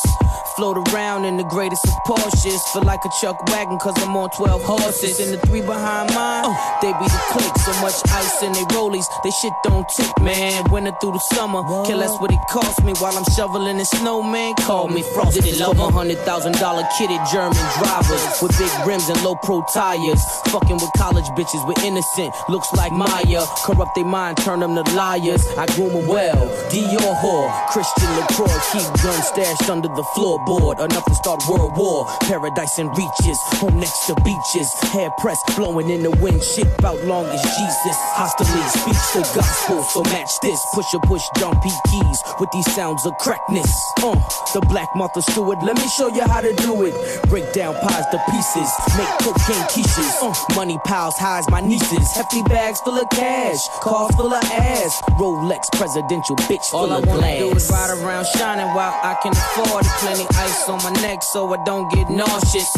Float 0.57 0.77
around 0.91 1.25
in 1.25 1.37
the 1.37 1.45
greatest 1.45 1.87
of 1.87 1.95
Porsches. 2.07 2.61
Feel 2.73 2.83
like 2.83 3.05
a 3.05 3.11
Chuck 3.21 3.37
wagon 3.49 3.79
cause 3.79 3.95
I'm 4.03 4.17
on 4.17 4.31
12 4.31 4.63
horses. 4.63 5.21
And 5.21 5.33
the 5.33 5.39
three 5.47 5.61
behind 5.61 6.13
mine, 6.15 6.51
they 6.83 6.93
be 6.93 7.07
the 7.07 7.23
click. 7.31 7.55
So 7.59 7.73
much 7.81 7.95
ice 8.11 8.43
in 8.43 8.53
they 8.53 8.67
rollies, 8.75 9.07
they 9.23 9.31
shit 9.31 9.53
don't 9.63 9.87
tip, 9.97 10.11
man. 10.21 10.65
Winter 10.71 10.93
through 11.01 11.13
the 11.13 11.25
summer, 11.35 11.63
kill 11.87 11.99
less 11.99 12.19
what 12.21 12.33
it 12.33 12.41
cost 12.51 12.83
me 12.83 12.93
while 12.99 13.17
I'm 13.17 13.25
shoveling 13.37 13.79
in 13.79 13.85
snow, 13.85 14.23
man. 14.23 14.55
Call 14.57 14.89
me 14.89 15.03
frosty 15.15 15.53
lover. 15.53 15.91
Hundred 15.93 16.19
thousand 16.19 16.53
dollar 16.55 16.83
kitted 16.99 17.23
German 17.31 17.57
drivers 17.79 18.43
with 18.43 18.57
big 18.59 18.71
rims 18.87 19.09
and 19.09 19.23
low 19.23 19.37
pro 19.37 19.63
tires. 19.73 20.23
Fucking 20.51 20.77
with 20.77 20.91
college 20.97 21.27
bitches 21.39 21.67
with 21.67 21.79
innocent 21.85 22.35
looks 22.49 22.73
like 22.73 22.93
Maya. 22.93 23.47
Corrupt 23.65 23.95
they 23.95 24.03
mind, 24.03 24.37
turn 24.39 24.61
them 24.61 24.75
to 24.75 24.83
liars. 24.95 25.47
I 25.57 25.67
groom 25.75 25.93
them 25.93 26.07
well. 26.07 26.49
Dior 26.71 27.15
whore, 27.21 27.51
Christian 27.69 28.11
Lacroix, 28.17 28.59
keep 28.73 28.89
guns 29.03 29.27
stashed 29.29 29.71
under 29.71 29.89
the 29.89 30.03
floorboard. 30.15 30.85
Enough 30.85 31.05
to 31.07 31.15
start 31.15 31.43
World 31.49 31.77
War. 31.77 32.07
Paradise 32.23 32.79
and 32.79 32.91
reaches, 32.97 33.39
home 33.63 33.79
next 33.79 34.07
to 34.07 34.15
beaches. 34.23 34.69
Hair 34.93 35.11
pressed, 35.19 35.45
blowing 35.57 35.91
in 35.91 36.03
the 36.03 36.11
wind. 36.11 36.43
Shit 36.43 36.67
about 36.79 37.03
long 37.05 37.27
as 37.27 37.43
Jesus. 37.43 37.97
Hostilely 38.19 38.63
speaks 38.69 39.13
the 39.15 39.23
gospel, 39.35 39.83
so 39.83 40.03
match 40.05 40.31
this. 40.43 40.61
Push 40.75 40.95
a 40.95 40.99
push, 41.01 41.23
jump 41.39 41.63
keys 41.63 42.23
with 42.41 42.51
these 42.53 42.67
sounds 42.75 43.05
of 43.07 43.17
crackness. 43.19 43.71
Uh, 43.99 44.15
the 44.55 44.61
Black 44.69 44.89
Martha 44.95 45.23
Stewart, 45.23 45.59
let 45.63 45.77
me 45.77 45.89
show 45.89 46.09
you 46.09 46.23
how 46.23 46.41
to 46.41 46.53
do 46.55 46.83
it. 46.85 46.95
Break 47.29 47.53
down 47.53 47.75
pies 47.75 48.07
to 48.11 48.19
pieces, 48.31 48.71
make 48.97 49.09
cocaine 49.21 49.67
quiches. 49.73 50.23
Uh, 50.23 50.55
money 50.55 50.79
piles, 50.85 51.17
highs 51.17 51.49
my 51.51 51.61
nieces. 51.61 52.13
Hefty 52.13 52.43
bags 52.43 52.81
full 52.81 52.99
of 52.99 53.09
cash, 53.11 53.69
cars 53.81 54.15
full 54.17 54.33
of 54.33 54.43
ass. 54.45 55.03
Rolex 55.39 55.71
presidential 55.73 56.35
bitch 56.51 56.71
full 56.71 56.81
All 56.81 56.93
I 56.93 56.99
of 56.99 57.07
wanna 57.07 57.21
glass. 57.21 57.39
do 57.39 57.57
is 57.57 57.71
ride 57.71 57.91
around 57.91 58.27
shining 58.27 58.67
while 58.75 58.93
I 59.03 59.17
can 59.23 59.33
afford 59.33 59.85
it. 59.85 59.91
Plenty 60.01 60.27
ice 60.37 60.69
on 60.69 60.83
my 60.83 60.91
neck 61.01 61.23
so 61.23 61.53
I 61.53 61.63
don't 61.65 61.89
get 61.93 62.11
nauseous. 62.11 62.71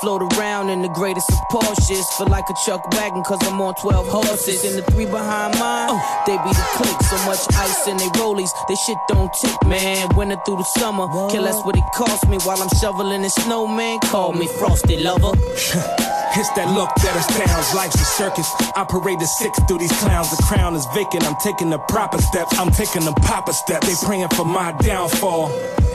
Float 0.00 0.22
around 0.34 0.68
in 0.68 0.82
the 0.82 0.88
greatest 0.88 1.30
of 1.30 1.38
Porsches. 1.50 2.04
Feel 2.18 2.26
like 2.26 2.44
a 2.50 2.54
Chuck 2.66 2.82
wagon 2.92 3.22
cause 3.22 3.38
I'm 3.42 3.60
on 3.60 3.74
12 3.74 4.08
horses. 4.08 4.64
And 4.64 4.76
the 4.78 4.82
three 4.92 5.06
behind 5.06 5.58
mine, 5.58 5.88
oh. 5.90 6.22
they 6.26 6.36
be 6.36 6.50
the 6.52 6.66
click. 6.76 7.00
So 7.08 7.16
much 7.24 7.40
ice 7.56 7.86
in 7.88 7.96
they 7.96 8.10
rollies, 8.20 8.50
they 8.68 8.74
shit 8.74 8.98
don't 9.08 9.32
tick, 9.40 9.56
man. 9.66 10.08
Winter 10.14 10.36
through 10.44 10.56
the 10.56 10.68
summer, 10.78 11.06
care 11.30 11.40
less 11.40 11.64
what 11.64 11.76
it 11.76 11.84
cost 11.94 12.28
me 12.28 12.36
while 12.44 12.60
I'm 12.60 12.68
shoveling 12.80 13.24
in 13.24 13.30
snow, 13.30 13.66
man. 13.66 14.00
Call 14.00 14.32
me 14.32 14.46
Frosty 14.58 14.98
Lover. 14.98 15.32
It's 16.34 16.48
that 16.56 16.72
look 16.72 16.88
that 16.96 17.14
astounds. 17.16 17.74
Life's 17.74 18.00
a 18.00 18.04
circus. 18.04 18.48
Operator 18.74 19.26
six 19.26 19.58
through 19.68 19.78
these 19.78 19.92
clowns. 20.00 20.34
The 20.34 20.42
crown 20.42 20.74
is 20.74 20.86
vacant. 20.94 21.24
I'm 21.24 21.36
taking 21.36 21.68
the 21.70 21.78
proper 21.78 22.18
steps. 22.18 22.58
I'm 22.58 22.70
taking 22.70 23.04
the 23.04 23.12
proper 23.22 23.52
steps. 23.52 23.86
They 23.86 24.06
praying 24.06 24.28
for 24.28 24.44
my 24.44 24.72
downfall. 24.80 25.52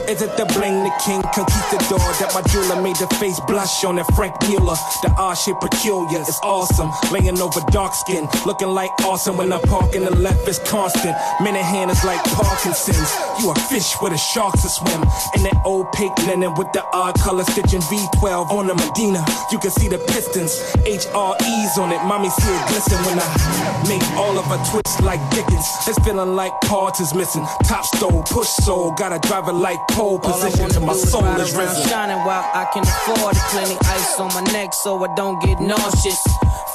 Is 0.08 0.22
it 0.22 0.38
the 0.38 0.46
bling 0.56 0.84
the 0.84 0.94
king 1.04 1.20
conquistador 1.20 2.00
that 2.16 2.32
my 2.32 2.40
jeweler 2.48 2.80
made 2.80 2.96
the 2.96 3.06
face 3.20 3.38
blush 3.40 3.84
on 3.84 3.96
that 3.96 4.08
Franck 4.16 4.40
Muller? 4.48 4.72
The 5.04 5.12
odd 5.18 5.34
shit 5.34 5.60
peculiar, 5.60 6.20
it's 6.20 6.40
awesome. 6.40 6.88
Laying 7.12 7.38
over 7.42 7.60
dark 7.68 7.92
skin, 7.92 8.26
looking 8.46 8.68
like 8.68 8.88
awesome 9.04 9.36
when 9.36 9.52
I 9.52 9.60
park 9.68 9.94
in 9.94 10.04
the 10.04 10.16
left 10.16 10.48
is 10.48 10.58
constant. 10.60 11.14
Minute 11.42 11.60
hand 11.60 11.90
is 11.90 12.02
like 12.04 12.24
Parkinson's. 12.32 13.12
You 13.38 13.52
a 13.52 13.54
fish 13.68 14.00
with 14.00 14.14
a 14.14 14.16
shark 14.16 14.54
to 14.54 14.68
swim. 14.68 15.02
In 15.36 15.42
that 15.44 15.60
pink 15.92 16.16
linen 16.26 16.54
with 16.54 16.72
the 16.72 16.82
odd 16.94 17.14
color 17.20 17.44
stitching 17.44 17.80
V12 17.82 18.50
on 18.50 18.66
the 18.66 18.74
Medina. 18.74 19.24
You 19.52 19.58
can 19.58 19.70
see 19.70 19.88
the 19.88 19.98
pistons, 20.28 20.72
HREs 20.84 21.78
on 21.78 21.92
it. 21.92 22.02
Mommy 22.04 22.30
see 22.30 22.52
it 22.52 22.68
glisten 22.68 22.98
when 23.04 23.18
I 23.18 23.88
make 23.88 24.02
all 24.16 24.38
of 24.38 24.46
a 24.50 24.58
twist 24.70 25.02
like 25.02 25.20
Dickens. 25.30 25.66
It's 25.86 25.98
feeling 26.04 26.34
like 26.34 26.52
parts 26.62 27.00
is 27.00 27.14
missing. 27.14 27.46
Top 27.64 27.84
stove, 27.84 28.24
push 28.26 28.48
soul, 28.48 28.92
gotta 28.92 29.18
drive 29.26 29.48
it 29.48 29.52
like 29.52 29.78
pole 29.90 30.18
position 30.18 30.68
till 30.68 30.82
my 30.82 30.94
soul 30.94 31.24
is 31.40 31.54
around 31.54 31.68
risen. 31.68 31.88
shining 31.88 32.18
while 32.24 32.44
I 32.54 32.68
can 32.72 32.82
afford 32.82 33.36
it. 33.36 33.42
Plenty 33.50 33.76
ice 33.86 34.20
on 34.20 34.32
my 34.34 34.42
neck 34.52 34.74
so 34.74 35.02
I 35.02 35.14
don't 35.14 35.40
get 35.42 35.60
nauseous. 35.60 36.22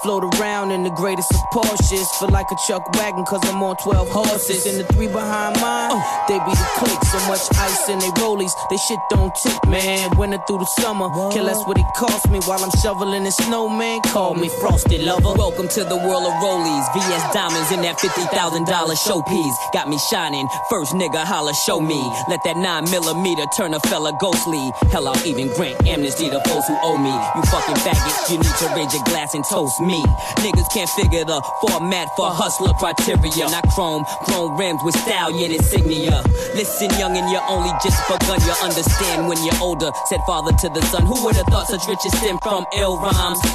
Float 0.01 0.36
around 0.36 0.72
in 0.72 0.83
the 0.83 0.89
greatest 0.91 1.31
of 1.31 1.39
Porsches. 1.53 2.07
Feel 2.19 2.29
like 2.29 2.48
a 2.51 2.55
Chuck 2.67 2.83
wagon 2.95 3.24
cause 3.24 3.39
I'm 3.48 3.62
on 3.63 3.77
12 3.77 4.10
horses. 4.10 4.65
And 4.65 4.79
the 4.79 4.83
three 4.93 5.07
behind 5.07 5.60
mine, 5.62 5.95
they 6.27 6.39
be 6.39 6.51
the 6.51 6.67
clique. 6.75 7.03
So 7.05 7.19
much 7.27 7.39
ice 7.57 7.88
in 7.88 8.00
they 8.00 8.12
rollies, 8.19 8.51
they 8.69 8.77
shit 8.77 9.00
don't 9.10 9.33
tip, 9.36 9.55
man. 9.67 10.12
Winter 10.17 10.39
through 10.45 10.60
the 10.60 10.65
summer, 10.65 11.07
kill 11.31 11.45
less 11.45 11.63
what 11.65 11.77
it 11.77 11.86
cost 11.95 12.29
me 12.29 12.39
while 12.39 12.62
I'm 12.63 12.72
shoveling 12.81 13.25
in 13.25 13.31
snow, 13.46 13.68
man. 13.68 14.02
Call 14.02 14.36
me 14.36 14.50
Frosty 14.60 14.98
Lover. 14.98 15.34
Welcome 15.36 15.68
to 15.70 15.84
the 15.84 15.98
world 15.98 16.26
of 16.26 16.34
rollies. 16.42 16.86
VS 16.94 17.34
diamonds 17.34 17.72
in 17.72 17.82
that 17.82 17.98
$50,000 17.98 18.66
showpiece. 18.96 19.56
Got 19.74 19.90
me 19.90 19.98
shining. 20.10 20.48
First 20.70 20.94
nigga 20.94 21.24
holla, 21.24 21.54
show 21.54 21.80
me. 21.80 22.00
Let 22.30 22.44
that 22.46 22.58
9 22.58 22.90
millimeter 22.92 23.46
turn 23.56 23.74
a 23.74 23.80
fella 23.82 24.14
ghostly. 24.20 24.72
Hell, 24.92 25.08
I'll 25.08 25.26
even 25.26 25.48
grant 25.56 25.86
amnesty 25.88 26.30
to 26.30 26.40
folks 26.48 26.68
who 26.68 26.78
owe 26.82 26.98
me. 26.98 27.14
You 27.36 27.42
fucking 27.50 27.80
faggots, 27.84 28.32
you 28.32 28.38
need 28.38 28.56
to 28.64 28.68
raise 28.76 28.94
your 28.94 29.04
glass 29.04 29.34
and 29.34 29.44
toast 29.46 29.80
me. 29.82 30.02
Niggas 30.44 30.70
can't 30.74 30.90
figure 30.90 31.26
the 31.26 31.42
format 31.62 32.08
for 32.16 32.30
hustler 32.30 32.74
criteria. 32.74 33.50
Not 33.50 33.68
chrome, 33.70 34.06
chrome 34.26 34.58
rims 34.58 34.82
with 34.84 34.96
stallion 34.96 35.52
insignia. 35.52 36.24
Listen, 36.56 36.90
young, 37.00 37.18
and 37.18 37.30
you're 37.32 37.46
only 37.50 37.72
just 37.84 38.00
begun. 38.08 38.40
You 38.46 38.56
understand 38.64 39.28
when 39.28 39.38
you're 39.44 39.60
older. 39.62 39.92
Said 40.08 40.22
father 40.26 40.52
to 40.52 40.70
the 40.70 40.82
son. 40.88 41.06
Who 41.06 41.24
would 41.26 41.36
have 41.36 41.48
thought 41.48 41.68
such 41.68 41.88
riches 41.88 42.14
stem 42.20 42.38
from 42.40 42.66
ill 42.78 43.00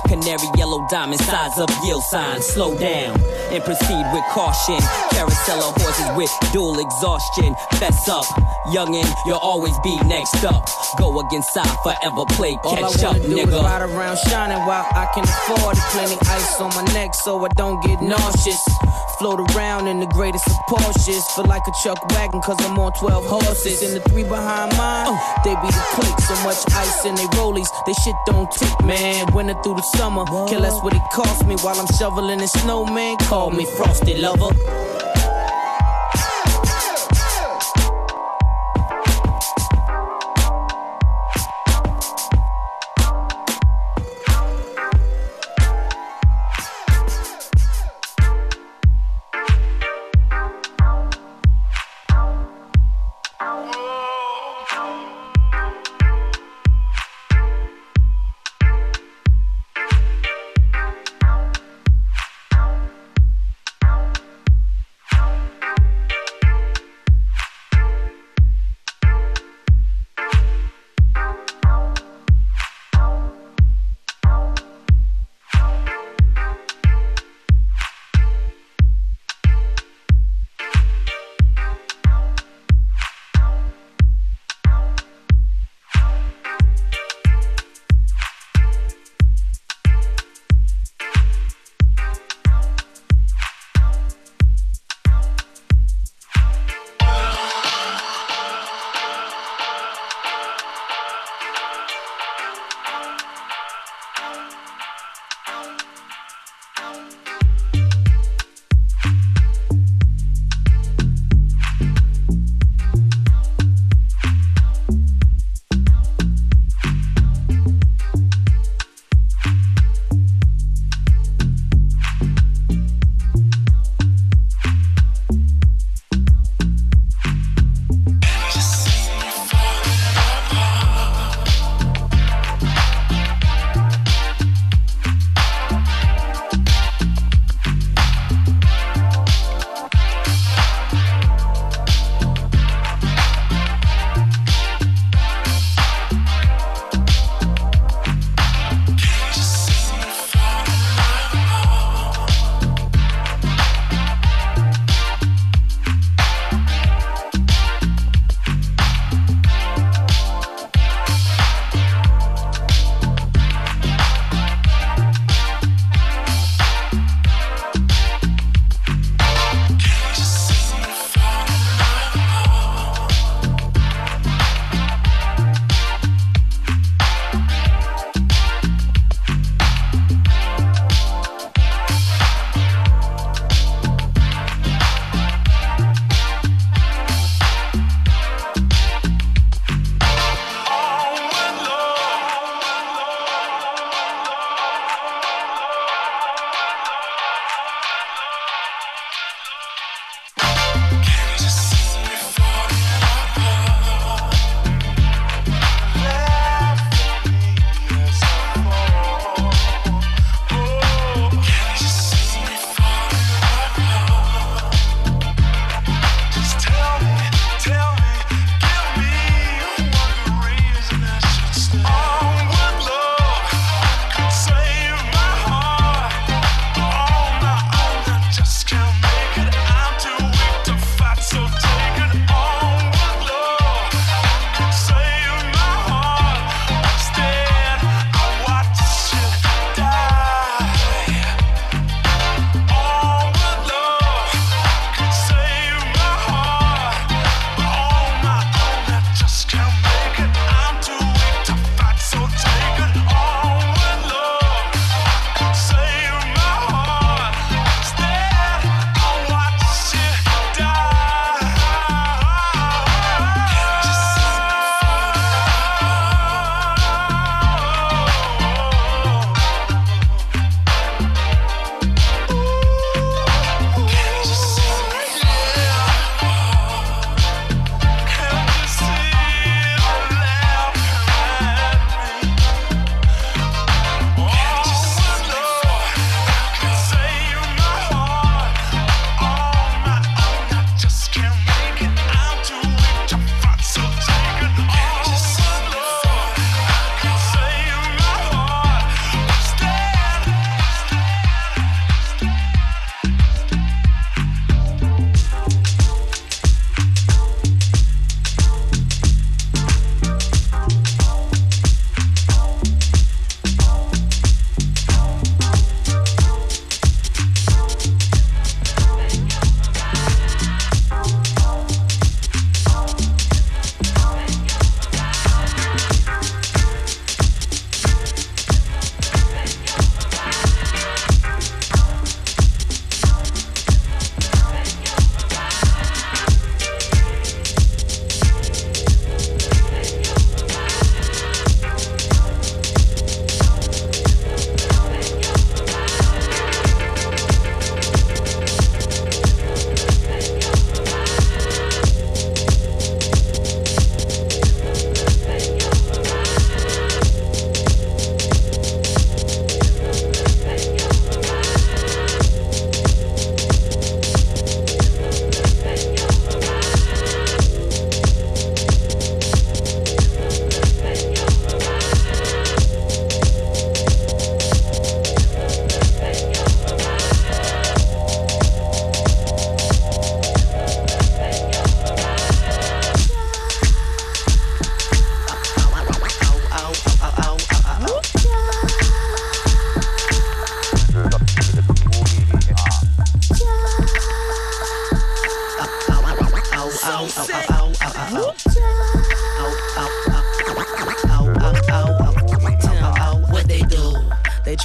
Canary 0.09 0.49
yellow 0.57 0.87
diamond 0.91 1.21
size 1.21 1.59
of 1.59 1.69
yield 1.85 2.03
signs. 2.05 2.47
Slow 2.47 2.77
down 2.79 3.21
and 3.53 3.63
proceed 3.65 4.05
with 4.13 4.25
caution. 4.31 4.79
Carousel 5.11 5.63
of 5.63 5.75
horses 5.83 6.11
with 6.17 6.31
dual 6.53 6.79
exhaustion. 6.79 7.55
Fess 7.79 8.09
up, 8.09 8.25
youngin', 8.73 9.07
you'll 9.27 9.39
always 9.43 9.77
be 9.81 9.97
next 10.05 10.45
up. 10.45 10.69
Go 10.99 11.21
against 11.21 11.53
side, 11.53 11.77
forever 11.83 12.25
play 12.33 12.55
catch 12.57 12.65
All 12.65 13.07
I 13.07 13.11
up, 13.11 13.17
nigga. 13.23 13.49
is 13.49 13.55
ride 13.55 13.83
around 13.83 14.17
shining 14.29 14.59
while 14.67 14.87
I 14.93 15.07
can 15.15 15.25
afford 15.25 15.77
it. 15.77 15.83
Plenty 15.93 16.17
ice 16.29 16.61
on 16.61 16.71
my 16.75 16.85
neck 16.93 17.15
so 17.15 17.45
I 17.45 17.49
don't 17.57 17.83
get 17.85 18.01
nauseous. 18.01 18.63
Float 19.19 19.41
around 19.55 19.89
in 19.89 19.99
the 19.99 20.07
greatest 20.07 20.47
of 20.47 20.55
Porsches. 20.69 21.23
Feel 21.35 21.47
like 21.47 21.63
a 21.67 21.73
Chuck 21.83 21.99
wagon 22.11 22.41
cause 22.41 22.57
I'm 22.61 22.79
on 22.79 22.93
12 22.93 23.27
horses. 23.27 23.83
And 23.83 23.97
the 23.97 24.01
three 24.09 24.23
behind 24.23 24.77
mine, 24.77 25.19
they 25.45 25.55
be 25.57 25.67
the 25.67 25.85
click. 25.95 26.15
So 26.21 26.35
much 26.45 26.59
ice 26.73 27.05
in 27.05 27.15
they 27.17 27.27
rollies, 27.37 27.69
they 27.87 27.93
shit 28.05 28.15
don't 28.27 28.51
tick, 28.53 28.85
man. 28.85 29.27
Winter 29.35 29.55
through 29.65 29.68
the 29.75 29.83
summer, 29.83 30.25
kill 30.49 30.63
that's 30.63 30.81
what 30.83 30.95
it 30.95 31.03
cost 31.13 31.47
me 31.47 31.57
while 31.57 31.79
I'm 31.79 31.87
shoveling 31.99 32.41
in 32.41 32.49
snow, 32.49 32.85
man. 32.85 33.17
Call 33.19 33.51
me 33.51 33.65
Frosty 33.65 34.15
Lover. 34.15 34.98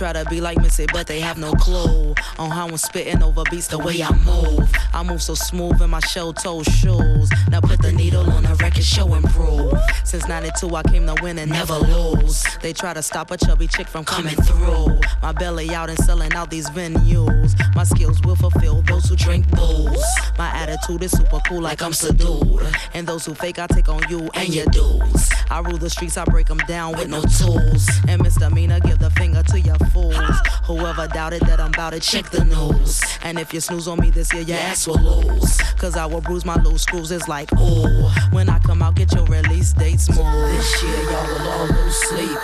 Try 0.04 0.12
to 0.12 0.30
be 0.30 0.42
like 0.42 0.58
Missy, 0.58 0.86
but 0.92 1.08
they 1.08 1.22
have 1.22 1.38
no 1.38 1.54
clue 1.54 2.14
on 2.38 2.50
how 2.50 2.68
I'm 2.68 2.76
spitting 2.76 3.24
over 3.24 3.42
beats 3.50 3.68
the 3.68 3.78
way 3.78 4.04
I 4.04 4.12
move. 4.26 4.70
I 4.94 5.02
move 5.02 5.22
so 5.22 5.34
smooth 5.34 5.82
in 5.82 5.92
my 5.92 6.02
shell 6.02 6.34
toe 6.34 6.62
shoes. 6.64 7.32
Now 7.50 7.62
put 7.62 7.82
the 7.82 7.94
needle 7.94 8.30
on 8.30 8.44
the 8.44 8.54
record, 8.56 8.84
show 8.84 9.14
and 9.14 9.24
prove. 9.24 9.80
Since 10.04 10.28
92, 10.28 10.76
I 10.76 10.84
came 10.84 11.06
to 11.08 11.16
win 11.24 11.38
and 11.38 11.50
never 11.50 11.76
lose. 11.76 12.46
They 12.62 12.74
try 12.74 12.94
to 12.94 13.02
stop 13.02 13.32
a 13.32 13.38
chubby 13.38 13.68
chick 13.68 13.88
from 13.88 14.04
coming 14.04 14.36
through. 14.36 15.00
My 15.22 15.32
belly 15.32 15.74
out 15.74 15.90
and 15.90 15.98
selling 16.00 16.34
out 16.34 16.50
these 16.50 16.70
venues. 16.72 17.56
My 17.74 17.86
skills 17.86 18.22
will 18.24 18.36
fulfill 18.36 18.82
those 18.82 19.06
who 19.06 19.16
drink 19.16 19.50
booze. 19.52 20.06
My 20.38 20.50
attitude 20.50 21.02
is 21.04 21.12
super 21.12 21.40
cool, 21.48 21.62
like 21.62 21.82
I'm 21.82 21.94
subdued. 21.94 22.68
And 22.94 23.08
those 23.08 23.26
who 23.26 23.36
fake, 23.36 23.58
I 23.58 23.68
take 23.68 23.88
on 23.88 24.02
you 24.10 24.30
and 24.34 24.54
your 24.54 24.66
dudes. 24.66 25.32
I 25.50 25.60
rule 25.60 25.78
the 25.78 25.90
streets, 25.90 26.18
I 26.18 26.26
break 26.26 26.48
them 26.48 26.60
down 26.68 26.98
with 26.98 27.08
no 27.08 27.22
tools. 27.22 27.88
And 28.08 28.22
misdemeanor, 28.22 28.82
give 28.82 29.00
the 29.00 29.10
finger 29.12 29.44
to 29.44 29.60
your 29.60 29.78
fools. 29.94 30.38
Whoever 30.66 31.08
doubted 31.08 31.42
that 31.42 31.60
I'm 31.60 31.74
about 31.74 31.94
to 31.94 32.00
check 32.00 32.30
the 32.32 32.44
news. 32.44 33.02
And 33.24 33.38
if 33.38 33.54
you 33.54 33.60
snooze 33.60 33.88
on 33.88 34.00
me 34.00 34.10
this 34.10 34.34
year, 34.34 34.44
your 34.44 34.58
ass 34.58 34.88
will 34.88 35.00
lose. 35.00 35.58
Cause 35.78 35.96
I 35.96 36.06
will 36.06 36.22
bruise 36.22 36.46
my 36.46 36.56
loose 36.64 36.82
screws. 36.84 37.12
It's 37.12 37.28
like, 37.28 37.52
ooh. 37.54 38.10
When 38.32 38.50
I 38.50 38.60
come 38.60 38.82
out, 38.82 38.96
get 38.96 39.14
your 39.14 39.26
release 39.26 39.74
dates 39.74 40.10
moved. 40.10 40.20
This 40.20 40.84
year, 40.84 41.04
y'all 41.12 41.28
will 41.28 41.48
all 41.48 41.68
lose 41.68 41.96
sleep. 41.96 42.38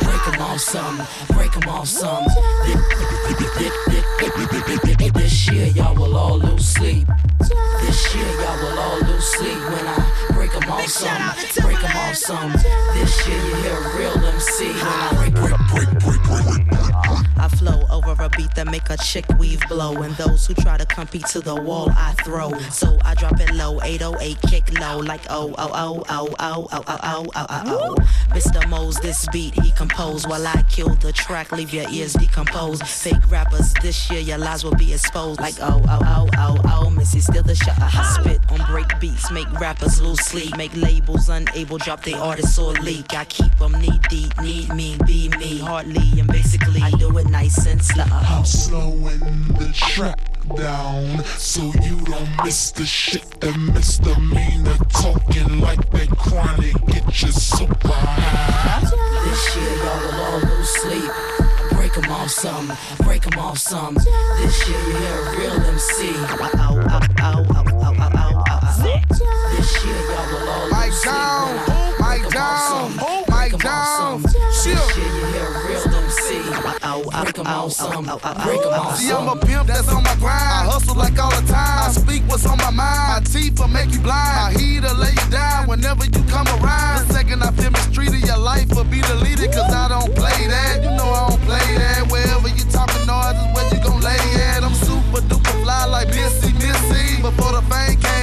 Break 0.00 0.24
them 0.24 0.40
off 0.42 0.60
some, 0.60 1.02
break 1.36 1.52
them 1.52 1.68
off 1.68 1.88
some. 1.88 2.24
This 5.14 5.50
year, 5.50 5.66
y'all 5.66 5.94
will 5.94 6.16
all 6.16 6.38
lose 6.38 6.66
sleep. 6.66 7.06
This 7.80 8.14
year, 8.14 8.24
y'all 8.24 8.58
will 8.62 8.78
all 8.78 9.00
lose 9.00 9.24
sleep 9.24 9.58
when 9.70 9.86
I 9.86 10.35
break 10.48 10.60
them 10.60 10.72
off 10.72 10.86
some, 10.86 11.62
break 11.62 11.80
them 11.80 11.96
off 11.96 12.16
some. 12.16 12.52
This 12.94 13.28
year, 13.28 13.36
you 13.38 13.54
hear 13.56 13.74
a 13.74 13.96
real 13.96 14.24
MC 14.26 14.66
when 14.66 14.76
I 14.76 15.12
break, 15.14 15.34
break, 15.34 15.98
break, 15.98 16.22
break, 16.22 16.66
break. 16.68 16.76
I 17.38 17.48
flow 17.48 17.86
over 17.90 18.20
a 18.22 18.28
beat 18.30 18.54
that 18.54 18.66
make 18.66 18.88
a 18.90 18.96
chick 18.96 19.24
weave 19.38 19.60
blow. 19.68 20.02
And 20.02 20.14
those 20.16 20.46
who 20.46 20.54
try 20.54 20.76
to 20.76 20.86
compete 20.86 21.26
to 21.26 21.40
the 21.40 21.54
wall, 21.54 21.90
I 21.90 22.12
throw. 22.24 22.56
So 22.70 22.98
I 23.04 23.14
drop 23.14 23.40
it 23.40 23.52
low, 23.54 23.80
808 23.82 24.40
kick 24.42 24.80
low, 24.80 24.98
like 24.98 25.20
oh, 25.30 25.54
oh, 25.58 25.70
oh, 25.72 26.04
oh, 26.08 26.34
oh, 26.38 26.68
oh, 26.72 26.84
oh, 26.86 26.98
oh, 27.02 27.26
oh, 27.34 27.46
oh, 27.48 27.62
oh. 27.66 27.94
Mr. 28.34 28.68
Mose, 28.68 28.96
this 29.00 29.26
beat 29.32 29.54
he 29.60 29.70
composed 29.72 30.28
while 30.28 30.46
I 30.46 30.62
kill 30.68 30.94
the 30.96 31.12
track, 31.12 31.52
leave 31.52 31.72
your 31.72 31.88
ears 31.90 32.14
decomposed. 32.14 32.86
Fake 32.86 33.30
rappers, 33.30 33.72
this 33.82 34.10
year 34.10 34.20
your 34.20 34.38
lies 34.38 34.64
will 34.64 34.74
be 34.74 34.92
exposed. 34.92 35.40
Like 35.40 35.54
oh, 35.60 35.82
oh, 35.88 35.98
oh, 36.02 36.28
oh, 36.36 36.60
oh, 36.64 36.90
Missy, 36.90 37.20
still 37.20 37.42
the 37.42 37.54
shot. 37.54 37.76
I 37.80 38.18
spit 38.20 38.40
on 38.50 38.66
break 38.70 38.98
beats, 39.00 39.30
make 39.30 39.50
rappers 39.60 40.00
lose 40.00 40.20
sleep, 40.20 40.35
Make 40.36 40.76
labels 40.76 41.30
unable, 41.30 41.78
drop 41.78 42.02
their 42.02 42.18
artists 42.18 42.58
or 42.58 42.72
leak. 42.74 43.14
I 43.14 43.24
keep 43.24 43.56
them 43.56 43.72
knee 43.72 43.98
deep, 44.10 44.38
need 44.42 44.68
me, 44.74 44.98
be 45.06 45.30
me, 45.30 45.58
hardly, 45.58 46.20
and 46.20 46.28
basically 46.28 46.82
I 46.82 46.90
do 46.90 47.16
it 47.16 47.30
nice 47.30 47.66
and 47.66 47.82
slow. 47.82 48.04
I'm 48.10 48.44
slowing 48.44 49.20
the 49.58 49.72
track 49.74 50.20
down 50.54 51.24
so 51.24 51.62
you 51.82 52.00
don't 52.04 52.44
miss 52.44 52.70
the 52.70 52.84
shit, 52.84 53.40
that 53.40 53.56
misdemeanor 53.56 54.76
talking 54.90 55.58
like 55.60 55.90
they 55.90 56.06
chronic. 56.06 56.74
Get 56.84 57.22
you 57.22 57.32
surprised. 57.32 58.92
This 59.24 59.54
shit 59.54 59.84
all 59.86 60.04
alone, 60.10 60.42
lose 60.42 60.68
sleep 60.68 61.10
break 61.72 61.96
'em 61.96 62.12
off 62.12 62.30
some, 62.30 62.72
break 62.98 63.26
'em 63.26 63.38
off 63.38 63.58
some. 63.58 63.94
This 63.94 64.54
shit, 64.58 64.68
you 64.68 64.96
hear 64.96 65.18
a 65.18 65.38
real 65.38 65.60
MC. 65.62 66.14
Ow, 66.58 66.78
ow, 67.20 67.44
ow, 67.54 68.15
Year 69.66 69.98
y'all 70.10 70.70
Mike 70.70 70.94
down, 71.02 71.98
Mike 71.98 72.28
down, 72.30 72.96
Mike 73.28 73.58
down. 73.58 74.22
Off 77.46 78.98
See, 78.98 79.12
I'm 79.12 79.28
a 79.28 79.36
pimp 79.36 79.66
that's 79.66 79.88
on 79.88 80.02
my 80.02 80.14
grind. 80.16 80.42
I 80.42 80.64
hustle 80.64 80.94
like 80.94 81.18
all 81.18 81.30
the 81.30 81.46
time. 81.46 81.86
I 81.86 81.92
speak 81.92 82.22
what's 82.26 82.46
on 82.46 82.58
my 82.58 82.70
mind. 82.70 82.78
My 82.78 83.20
teeth 83.26 83.58
will 83.58 83.68
make 83.68 83.92
you 83.92 84.00
blind. 84.00 84.54
My 84.54 84.60
heat'll 84.60 84.96
lay 84.96 85.10
you 85.10 85.30
down 85.30 85.68
whenever 85.68 86.04
you 86.04 86.22
come 86.30 86.46
around. 86.58 87.06
The 87.06 87.14
second 87.14 87.42
I 87.42 87.50
feel 87.52 87.70
mistreated, 87.70 88.26
your 88.26 88.38
life 88.38 88.68
will 88.74 88.84
be 88.84 89.00
deleted. 89.02 89.52
Cause 89.52 89.72
I 89.72 89.88
don't 89.88 90.14
play 90.14 90.46
that. 90.48 90.82
You 90.82 90.90
know 90.96 91.10
I 91.10 91.28
don't 91.28 91.42
play 91.42 91.66
that. 91.78 92.10
Wherever 92.10 92.48
you 92.48 92.64
talking 92.70 93.06
noise 93.06 93.36
is 93.36 93.48
where 93.54 93.68
you 93.74 93.80
gon' 93.84 94.00
lay 94.00 94.22
at. 94.48 94.64
I'm 94.64 94.74
super 94.74 95.20
duper 95.28 95.56
fly 95.62 95.84
like 95.86 96.08
Missy 96.08 96.52
Missy. 96.54 97.20
Before 97.20 97.52
the 97.52 97.62
fame 97.68 98.00
came, 98.00 98.15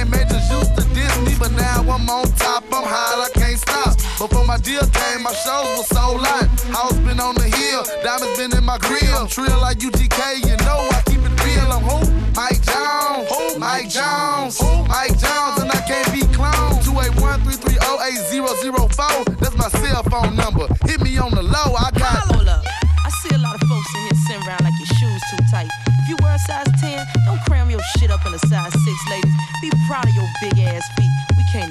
I'm 1.94 2.10
on 2.10 2.26
top. 2.34 2.66
I'm 2.74 2.82
high, 2.82 3.22
I 3.22 3.30
can't 3.38 3.54
stop. 3.56 3.94
Before 4.18 4.42
my 4.44 4.58
deal 4.58 4.82
came, 4.82 5.22
my 5.22 5.32
shows 5.32 5.78
were 5.78 5.86
so 5.94 6.18
light. 6.18 6.50
House 6.74 6.98
been 7.06 7.22
on 7.22 7.38
the 7.38 7.46
hill, 7.46 7.86
diamonds 8.02 8.34
been 8.36 8.50
in 8.50 8.66
my 8.66 8.78
grill. 8.78 9.14
I'm 9.14 9.28
trill 9.30 9.54
like 9.62 9.78
UGK, 9.78 10.42
you 10.42 10.58
know 10.66 10.90
I 10.90 10.98
keep 11.06 11.22
it 11.22 11.30
real. 11.46 11.70
I'm 11.70 11.86
who? 11.86 12.02
Mike 12.34 12.58
Jones, 12.66 13.30
Mike 13.62 13.86
Jones, 13.86 14.58
Mike 14.90 15.14
Jones, 15.22 15.62
and 15.62 15.70
I 15.70 15.78
can't 15.86 16.10
be 16.10 16.26
cloned. 16.34 16.82
281-330-8004, 16.82 19.38
that's 19.38 19.54
my 19.54 19.70
cell 19.70 20.02
phone 20.10 20.34
number. 20.34 20.66
Hit 20.90 20.98
me 21.00 21.14
on 21.18 21.30
the 21.30 21.44
low, 21.46 21.78
I 21.78 21.94
got. 21.94 22.26
Up. 22.26 22.34
I 23.06 23.10
see 23.22 23.30
a 23.34 23.38
lot 23.38 23.54
of 23.54 23.62
folks 23.70 23.94
in 23.94 24.00
here 24.02 24.18
sitting 24.26 24.42
around 24.42 24.66
like 24.66 24.74
your 24.82 24.90
shoes 24.98 25.22
too 25.30 25.38
tight. 25.48 25.70
If 26.02 26.10
you 26.10 26.18
wear 26.26 26.34
a 26.34 26.38
size 26.38 26.66
10, 26.80 27.06
don't 27.24 27.38
cram 27.46 27.70
your 27.70 27.78
shit 27.96 28.10
up 28.10 28.26
in 28.26 28.34
a 28.34 28.38
size 28.38 28.72
6, 28.74 28.84
ladies. 29.10 29.32
Be 29.62 29.70
proud 29.86 30.08
of 30.08 30.14
your 30.14 30.26
big 30.42 30.58
ass 30.58 30.82
feet. 30.98 31.10
We 31.38 31.44
can't 31.52 31.70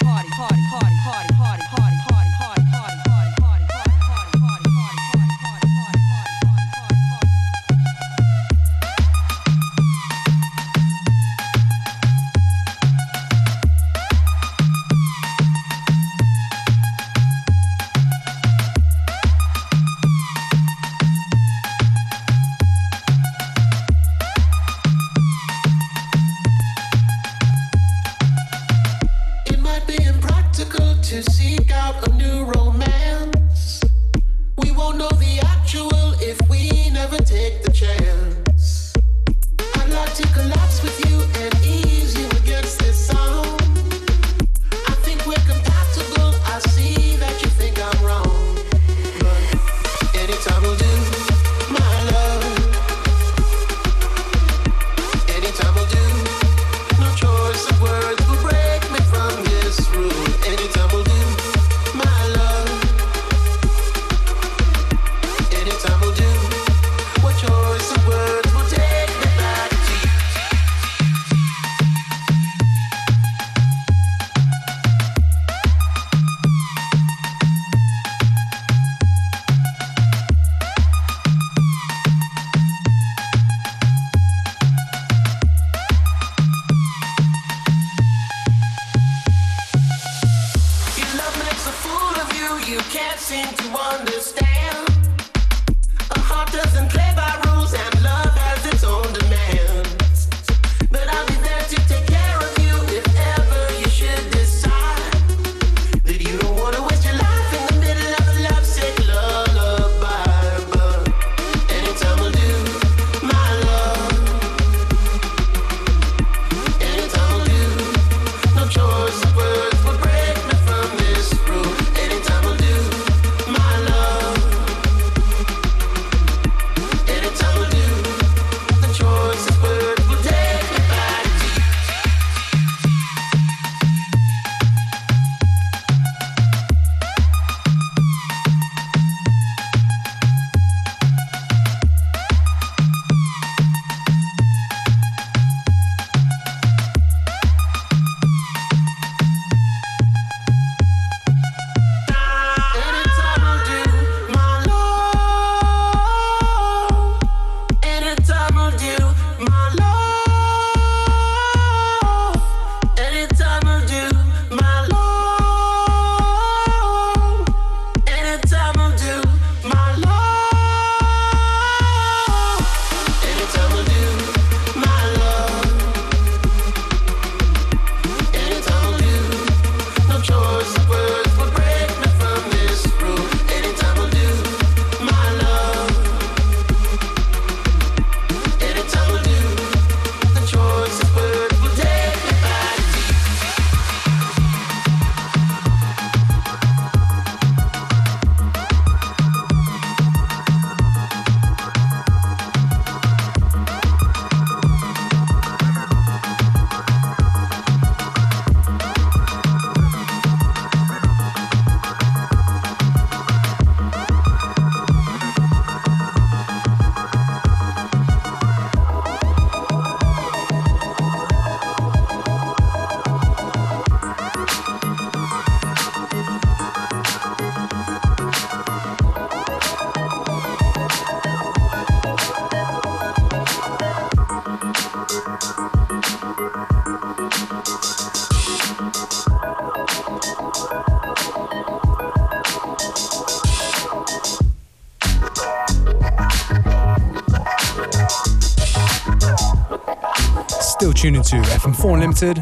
to 251.31 251.37
FM4 251.37 251.97
Limited. 251.97 252.35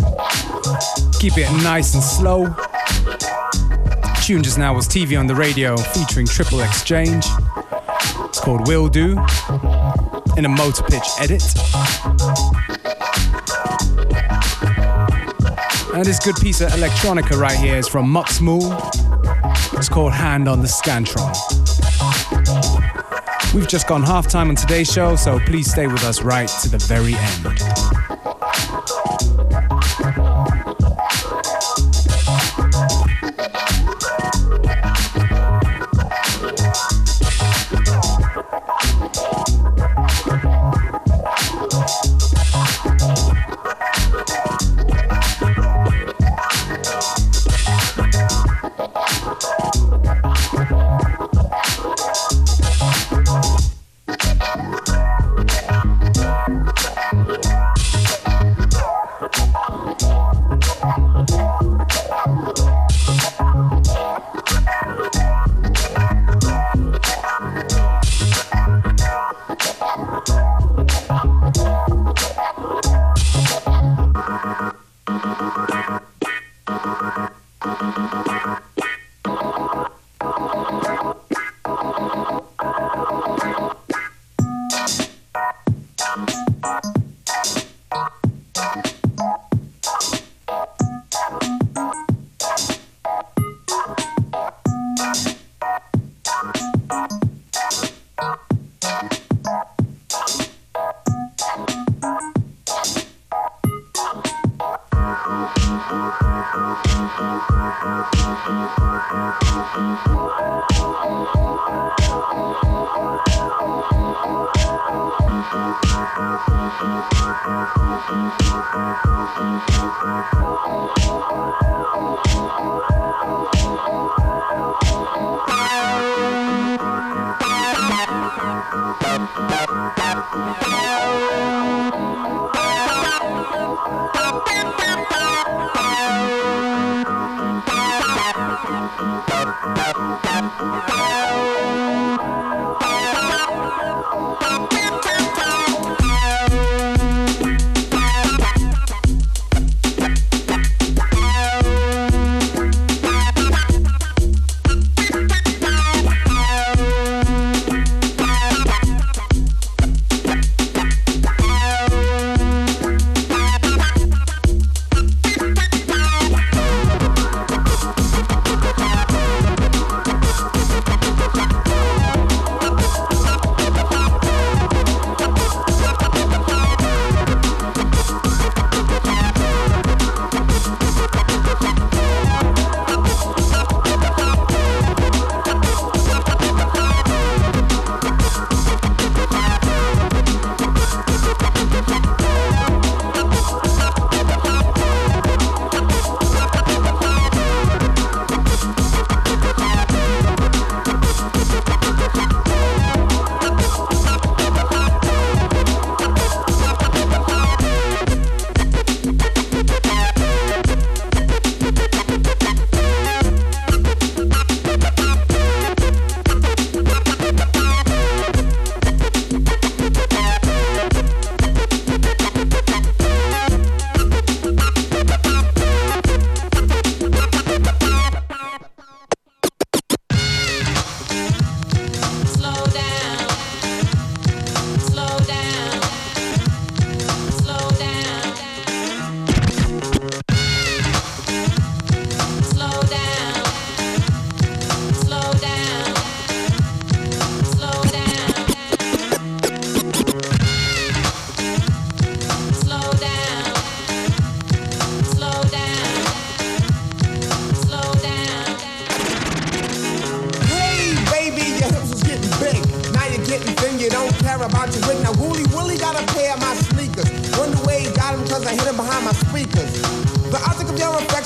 Keep 1.19 1.37
it 1.37 1.51
nice 1.61 1.93
and 1.93 2.01
slow. 2.01 2.45
Tune 4.23 4.41
just 4.41 4.57
now 4.57 4.73
was 4.73 4.87
TV 4.87 5.19
on 5.19 5.27
the 5.27 5.35
radio 5.35 5.77
featuring 5.77 6.25
Triple 6.25 6.61
Exchange. 6.61 7.23
It's 8.25 8.39
called 8.39 8.67
Will 8.67 8.87
Do 8.87 9.11
in 10.37 10.45
a 10.45 10.49
motor 10.49 10.81
pitch 10.85 11.03
edit. 11.19 11.43
And 15.93 16.03
this 16.03 16.17
good 16.17 16.37
piece 16.37 16.61
of 16.61 16.71
electronica 16.71 17.39
right 17.39 17.59
here 17.59 17.75
is 17.75 17.87
from 17.87 18.09
Mux 18.09 18.41
Mool. 18.41 18.75
It's 19.73 19.89
called 19.89 20.13
Hand 20.13 20.47
on 20.47 20.61
the 20.61 20.67
Scantron. 20.67 21.35
We've 23.53 23.67
just 23.67 23.87
gone 23.87 24.01
half 24.01 24.27
time 24.27 24.49
on 24.49 24.55
today's 24.55 24.91
show, 24.91 25.15
so 25.15 25.39
please 25.41 25.69
stay 25.69 25.85
with 25.85 26.03
us 26.03 26.23
right 26.23 26.49
to 26.63 26.69
the 26.69 26.79
very 26.79 27.13
end. 27.13 27.68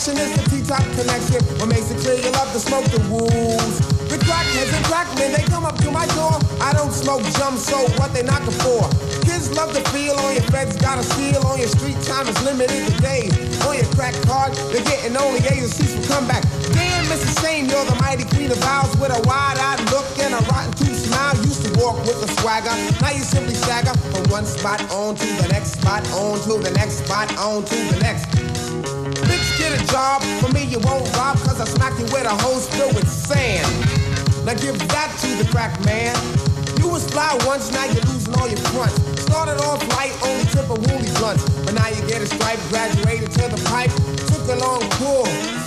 Affection 0.04 0.18
is 0.18 0.32
the 0.36 0.50
T-top 0.50 0.84
connection. 0.98 1.42
What 1.60 1.70
makes 1.70 1.92
it 1.92 2.00
clear 2.00 2.16
you 2.16 2.32
love 2.32 2.52
to 2.54 2.60
smoke 2.60 2.86
the 2.86 3.00
rules. 3.08 3.76
The 4.10 4.18
crackheads 4.18 4.74
and 4.74 4.86
crackmen, 4.86 5.32
they 5.32 5.44
come 5.44 5.66
up 5.66 5.78
to 5.78 5.92
my 5.92 6.06
door. 6.18 6.40
I 6.62 6.74
don't 6.74 6.92
smoke 6.92 7.24
jump, 7.38 7.58
so 7.58 7.78
what 8.00 8.14
they 8.14 8.24
knocking 8.24 8.58
for? 8.64 8.90
Kids 9.24 9.52
love 9.56 9.74
to 9.74 9.82
feel 9.92 10.16
on 10.16 10.34
your 10.34 10.44
feds, 10.54 10.76
got 10.78 11.00
a 11.00 11.04
seal 11.04 11.46
on 11.48 11.60
your 11.60 11.68
street 11.68 12.00
time 12.04 12.28
is 12.28 12.42
limited 12.44 12.88
to 12.88 12.94
days. 13.02 13.34
On 13.66 13.76
your 13.76 13.86
crack 13.96 14.16
card, 14.24 14.54
they're 14.72 14.84
getting 14.84 15.16
only 15.18 15.40
C's 15.42 15.96
for 15.96 16.14
comeback. 16.14 16.44
Damn, 16.74 16.93
Mrs. 17.14 17.46
Sane, 17.46 17.70
you're 17.70 17.86
the 17.86 17.94
mighty 18.02 18.26
queen 18.26 18.50
of 18.50 18.58
vows 18.58 18.90
with 18.98 19.14
a 19.14 19.22
wide-eyed 19.30 19.78
look 19.94 20.10
and 20.18 20.34
a 20.34 20.42
rotten 20.50 20.74
tooth 20.74 20.98
smile. 20.98 21.38
Used 21.46 21.62
to 21.62 21.70
walk 21.78 22.02
with 22.10 22.18
a 22.26 22.30
swagger, 22.42 22.74
now 23.06 23.14
you 23.14 23.22
simply 23.22 23.54
stagger 23.54 23.94
from 24.10 24.26
one 24.34 24.48
spot 24.50 24.82
on 24.90 25.14
to 25.14 25.28
the 25.38 25.48
next 25.54 25.78
spot, 25.78 26.02
on 26.18 26.42
to 26.50 26.58
the 26.58 26.74
next 26.74 27.06
spot, 27.06 27.30
on 27.38 27.62
to 27.66 27.76
the 27.94 28.00
next. 28.02 28.26
Bitch, 29.30 29.46
get 29.62 29.78
a 29.78 29.86
job. 29.94 30.24
For 30.42 30.50
me, 30.58 30.66
you 30.66 30.80
won't 30.82 31.06
rob, 31.14 31.38
cause 31.46 31.62
I 31.62 31.66
smack 31.66 31.94
you 32.02 32.06
with 32.10 32.26
a 32.26 32.34
hose 32.34 32.66
filled 32.74 32.96
with 32.96 33.08
sand. 33.08 33.70
Now 34.42 34.58
give 34.58 34.82
that 34.90 35.14
to 35.22 35.30
the 35.38 35.46
crack 35.54 35.78
man. 35.86 36.18
You 36.82 36.90
was 36.90 37.06
fly 37.06 37.30
once, 37.46 37.70
now 37.72 37.86
you're 37.94 38.10
losing 38.10 38.34
all 38.34 38.50
your 38.50 38.58
fronts. 38.74 38.98
Started 39.22 39.62
off 39.62 39.86
light, 39.94 40.18
only 40.26 40.50
tip 40.50 40.66
a 40.66 40.74
woolly 40.74 41.14
blunts. 41.22 41.46
But 41.62 41.78
now 41.78 41.90
you 41.94 42.02
get 42.10 42.24
a 42.24 42.26
stripe, 42.26 42.58
graduated 42.74 43.30
to 43.38 43.54
the 43.54 43.62
pipe. 43.70 43.94
Took 44.34 44.50
a 44.50 44.58
long 44.58 44.82
pull. 44.98 45.63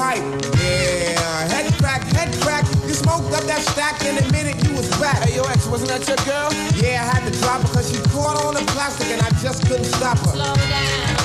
Hype, 0.00 0.22
yeah. 0.62 1.48
Head 1.48 1.74
crack, 1.74 2.04
head 2.14 2.32
crack. 2.40 2.64
You 2.86 2.94
smoked 2.94 3.34
up 3.34 3.42
that 3.50 3.62
stack 3.62 4.00
in 4.04 4.16
a 4.16 4.30
minute, 4.30 4.64
you 4.64 4.76
was 4.76 4.88
back. 5.00 5.18
Hey, 5.24 5.34
yo, 5.34 5.42
ex, 5.42 5.66
wasn't 5.66 5.90
that 5.90 6.06
your 6.06 6.16
girl? 6.18 6.52
Yeah, 6.80 7.02
I 7.02 7.18
had 7.18 7.32
to 7.32 7.36
drop 7.40 7.62
her 7.62 7.74
cause 7.74 7.90
she 7.90 8.00
caught 8.10 8.36
on 8.44 8.54
the 8.54 8.60
plastic 8.70 9.08
and 9.08 9.20
I 9.20 9.30
just 9.42 9.66
couldn't 9.66 9.86
stop 9.86 10.18
her. 10.18 10.38
Slow 10.38 10.54
down. 10.54 11.16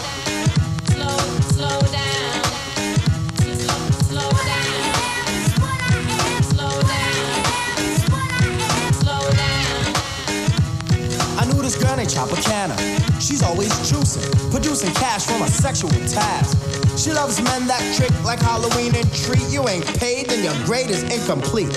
Slow, 0.89 1.69
slow 1.69 1.81
down. 1.91 2.42
This 12.05 12.15
girl 12.15 12.27
named 12.27 13.21
She's 13.21 13.41
always 13.43 13.71
juicing, 13.87 14.51
producing 14.51 14.93
cash 14.93 15.25
from 15.25 15.41
a 15.41 15.47
sexual 15.47 15.89
task. 16.07 16.57
She 16.97 17.11
loves 17.11 17.41
men 17.41 17.67
that 17.67 17.81
trick 17.95 18.11
like 18.23 18.39
Halloween 18.39 18.95
and 18.95 19.07
treat. 19.13 19.47
You 19.49 19.67
ain't 19.69 19.85
paid, 19.99 20.27
then 20.27 20.43
your 20.43 20.53
grade 20.65 20.89
is 20.89 21.03
incomplete. 21.03 21.71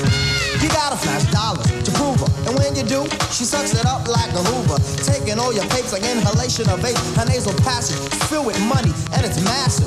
You 0.60 0.68
gotta 0.68 0.96
flash 0.96 1.24
dollars 1.30 1.66
to 1.84 1.90
prove 1.92 2.18
her. 2.20 2.30
And 2.48 2.58
when 2.58 2.74
you 2.74 2.82
do, 2.82 3.06
she 3.30 3.44
sucks 3.44 3.74
it 3.74 3.86
up 3.86 4.08
like 4.08 4.32
a 4.34 4.42
Hoover. 4.42 4.78
Taking 5.02 5.38
all 5.38 5.52
your 5.52 5.66
papes 5.70 5.92
like 5.92 6.02
inhalation 6.02 6.68
of 6.70 6.80
vape. 6.80 6.98
Her 7.16 7.26
nasal 7.26 7.54
passage 7.62 7.98
filled 8.26 8.46
with 8.46 8.60
money, 8.66 8.92
and 9.14 9.24
it's 9.24 9.40
massive. 9.44 9.86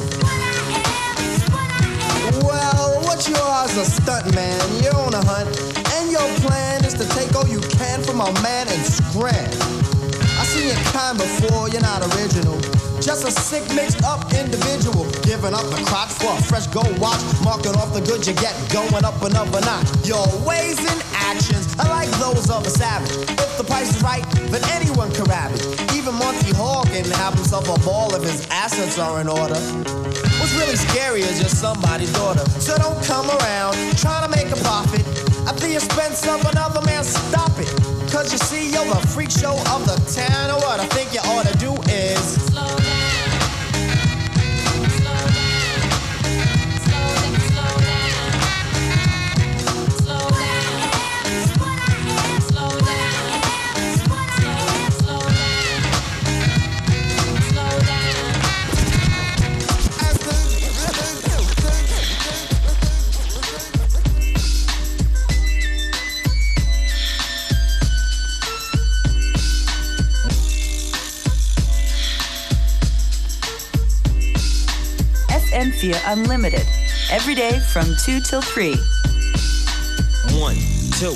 Well, 2.43 3.01
what 3.03 3.27
you 3.27 3.35
are 3.35 3.65
is 3.65 3.77
a 3.77 3.85
stunt 3.85 4.33
man. 4.33 4.59
You're 4.81 4.95
on 4.95 5.13
a 5.13 5.23
hunt, 5.25 5.51
and 5.99 6.11
your 6.11 6.27
plan 6.47 6.85
is 6.85 6.93
to 6.95 7.05
take 7.09 7.35
all 7.35 7.47
you 7.47 7.59
can 7.59 8.01
from 8.03 8.21
a 8.21 8.31
man 8.41 8.67
and 8.69 8.81
scram. 8.85 9.58
Kind 10.99 11.17
before, 11.17 11.69
you're 11.69 11.79
not 11.79 12.03
original. 12.11 12.59
Just 12.99 13.23
a 13.23 13.31
sick, 13.31 13.63
mixed 13.73 14.03
up 14.03 14.19
individual. 14.33 15.07
Giving 15.23 15.53
up 15.53 15.63
the 15.71 15.79
crotch 15.87 16.11
for 16.11 16.27
a 16.35 16.41
fresh 16.43 16.67
gold 16.67 16.91
watch. 16.99 17.23
Marking 17.41 17.71
off 17.79 17.93
the 17.93 18.01
goods 18.01 18.27
you 18.27 18.33
get, 18.33 18.51
going 18.67 19.05
up 19.05 19.15
another 19.23 19.61
notch. 19.61 19.87
Your 20.03 20.27
ways 20.43 20.77
and 20.77 20.99
actions 21.31 21.71
are 21.79 21.87
like 21.87 22.11
those 22.19 22.49
of 22.49 22.67
a 22.67 22.69
savage. 22.69 23.15
If 23.31 23.57
the 23.57 23.63
price 23.63 23.95
is 23.95 24.03
right, 24.03 24.27
then 24.51 24.59
anyone 24.75 25.09
can 25.13 25.23
ravage. 25.31 25.63
Even 25.95 26.15
Monty 26.15 26.51
Hall 26.51 26.83
can 26.83 27.05
have 27.23 27.33
himself 27.33 27.63
a 27.71 27.79
ball 27.85 28.13
if 28.15 28.23
his 28.23 28.45
assets 28.51 28.99
are 28.99 29.21
in 29.21 29.29
order. 29.29 29.55
What's 30.35 30.53
really 30.59 30.75
scary 30.75 31.21
is 31.21 31.39
you're 31.39 31.47
somebody's 31.47 32.11
daughter. 32.11 32.43
So 32.59 32.75
don't 32.75 33.01
come 33.05 33.31
around 33.39 33.79
trying 33.95 34.27
to 34.27 34.31
make 34.35 34.51
a 34.51 34.59
profit 34.67 35.07
at 35.47 35.55
the 35.63 35.75
expense 35.75 36.27
of 36.27 36.43
another 36.51 36.81
man. 36.83 37.05
Stop 37.05 37.55
it. 37.55 37.98
Cause 38.19 38.33
you 38.33 38.37
see, 38.39 38.69
you're 38.71 38.83
the 38.83 39.07
freak 39.07 39.31
show 39.31 39.53
of 39.71 39.85
the 39.85 39.95
town. 40.11 40.49
And 40.49 40.61
what 40.61 40.81
I 40.81 40.87
think 40.87 41.13
you 41.13 41.21
ought 41.21 41.47
to 41.47 41.57
do 41.57 41.73
is 41.89 42.88
FM4 75.79 76.01
Unlimited. 76.07 76.67
Every 77.11 77.35
day 77.35 77.59
from 77.59 77.85
2 78.05 78.19
till 78.21 78.41
3. 78.41 78.75
One, 80.39 80.55
two, 80.99 81.15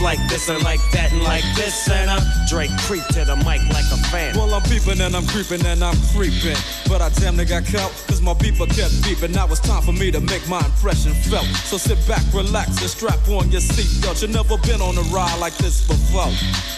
like 0.00 0.18
this 0.28 0.48
and 0.48 0.62
like 0.62 0.80
that 0.92 1.12
and 1.12 1.22
like 1.22 1.44
this 1.54 1.88
and 1.88 2.10
uh, 2.10 2.20
Dre 2.48 2.68
creep 2.86 3.04
to 3.08 3.24
the 3.24 3.36
mic 3.36 3.62
like 3.72 3.88
a 3.92 3.98
fan. 4.10 4.36
Well, 4.36 4.52
I'm 4.54 4.62
peeping 4.62 5.00
and 5.00 5.14
I'm 5.14 5.26
creeping 5.26 5.64
and 5.66 5.82
I'm 5.82 5.96
creeping. 6.14 6.56
But 6.88 7.00
I 7.00 7.08
damn 7.20 7.36
near 7.36 7.44
got 7.44 7.64
caught, 7.66 7.92
cause 8.06 8.20
my 8.20 8.34
beeper 8.34 8.66
kept 8.68 8.94
beeping. 9.04 9.34
Now 9.34 9.46
it's 9.46 9.60
time 9.60 9.82
for 9.82 9.92
me 9.92 10.10
to 10.10 10.20
make 10.20 10.46
my 10.48 10.64
impression 10.64 11.12
felt. 11.12 11.46
So 11.68 11.76
sit 11.76 11.98
back, 12.08 12.22
relax, 12.32 12.80
and 12.80 12.90
strap 12.90 13.20
on 13.28 13.50
your 13.50 13.60
seatbelt. 13.60 14.22
You've 14.22 14.32
never 14.32 14.58
been 14.58 14.80
on 14.80 14.96
a 14.98 15.04
ride 15.14 15.38
like 15.38 15.56
this 15.56 15.86
before. 15.86 16.32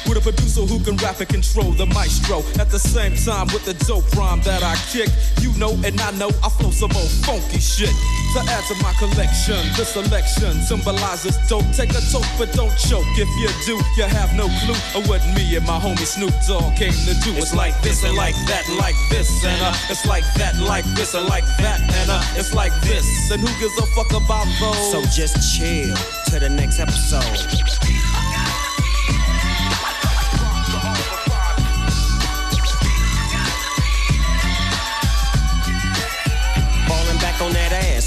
With 0.08 0.18
a 0.18 0.20
producer 0.20 0.62
who 0.62 0.82
can 0.84 0.96
rap 0.98 1.20
and 1.20 1.28
control 1.28 1.72
the 1.72 1.86
maestro. 1.86 2.42
At 2.60 2.70
the 2.70 2.78
same 2.78 3.16
time, 3.16 3.46
with 3.52 3.64
the 3.64 3.74
dope 3.86 4.10
rhyme 4.16 4.40
that 4.42 4.62
I 4.62 4.76
kick. 4.92 5.10
You 5.40 5.52
know 5.58 5.72
and 5.84 6.00
I 6.00 6.10
know 6.12 6.30
I 6.44 6.48
flow 6.48 6.70
some 6.70 6.92
old 6.96 7.10
funky 7.24 7.60
shit. 7.60 7.94
To 8.34 8.40
add 8.40 8.64
to 8.68 8.74
my 8.82 8.92
collection, 8.98 9.62
this 9.76 9.94
selection 9.94 10.60
symbolizes 10.62 11.36
dope. 11.48 11.64
Take 11.72 11.90
a 11.90 12.02
toke, 12.12 12.26
but 12.38 12.52
don't 12.52 12.74
choke. 12.76 13.05
If 13.14 13.28
you 13.38 13.48
do, 13.64 13.82
you 13.96 14.04
have 14.08 14.34
no 14.34 14.48
clue 14.64 14.76
of 14.98 15.08
what 15.08 15.24
me 15.34 15.56
and 15.56 15.66
my 15.66 15.78
homie 15.78 16.06
Snoop 16.06 16.34
Dogg 16.46 16.76
came 16.76 16.92
to 16.92 17.14
do. 17.22 17.32
It's 17.36 17.54
like 17.54 17.80
this 17.82 18.04
and 18.04 18.16
like 18.16 18.34
that 18.46 18.64
like 18.78 18.96
this 19.08 19.44
and 19.44 19.60
uh, 19.62 19.72
it's 19.88 20.06
like 20.06 20.24
that 20.34 20.56
like 20.56 20.84
this 20.96 21.14
and 21.14 21.26
like 21.28 21.44
that 21.58 21.80
and 21.80 22.10
uh, 22.10 22.22
it's 22.36 22.54
like 22.54 22.72
this. 22.82 23.30
And 23.30 23.40
who 23.40 23.48
gives 23.60 23.76
a 23.78 23.86
fuck 23.94 24.10
about 24.10 24.46
those? 24.60 24.92
So 24.92 25.02
just 25.14 25.56
chill 25.56 25.94
to 26.30 26.40
the 26.40 26.48
next 26.48 26.78
episode. 26.78 28.25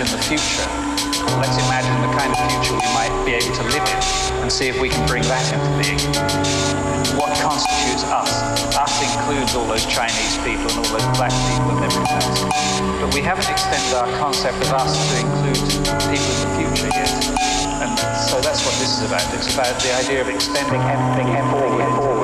Imagine 0.00 0.16
the 0.16 0.24
future. 0.24 0.64
Let's 1.36 1.60
imagine 1.68 1.92
the 2.00 2.12
kind 2.16 2.32
of 2.32 2.40
future 2.48 2.72
we 2.72 2.88
might 2.96 3.12
be 3.28 3.36
able 3.36 3.52
to 3.52 3.64
live 3.68 3.84
in 3.84 4.00
and 4.40 4.50
see 4.50 4.68
if 4.68 4.80
we 4.80 4.88
can 4.88 5.06
bring 5.06 5.22
that 5.28 5.44
into 5.52 5.68
being. 5.76 6.00
What 7.20 7.36
constitutes 7.36 8.04
us? 8.08 8.32
Us 8.80 8.94
includes 9.04 9.52
all 9.54 9.68
those 9.68 9.84
Chinese 9.84 10.40
people 10.40 10.72
and 10.72 10.80
all 10.80 10.92
those 10.96 11.04
black 11.20 11.34
people 11.52 11.76
and 11.76 11.84
everything 11.84 12.16
else. 12.16 12.40
But 12.96 13.12
we 13.12 13.20
haven't 13.20 13.50
extended 13.52 13.92
our 13.92 14.08
concept 14.16 14.56
of 14.64 14.72
us 14.72 14.96
to 14.96 15.14
include 15.20 15.68
people 16.08 16.32
in 16.32 16.40
the 16.48 16.52
future 16.56 16.88
yet. 16.96 17.12
And 17.84 17.92
so 18.16 18.40
that's 18.40 18.64
what 18.64 18.72
this 18.80 18.96
is 18.96 19.04
about. 19.04 19.24
It's 19.36 19.52
about 19.52 19.76
the 19.84 19.92
idea 20.00 20.24
of 20.24 20.28
extending 20.32 20.80
everything 20.80 21.28
forward, 21.52 21.84
forward 22.00 22.19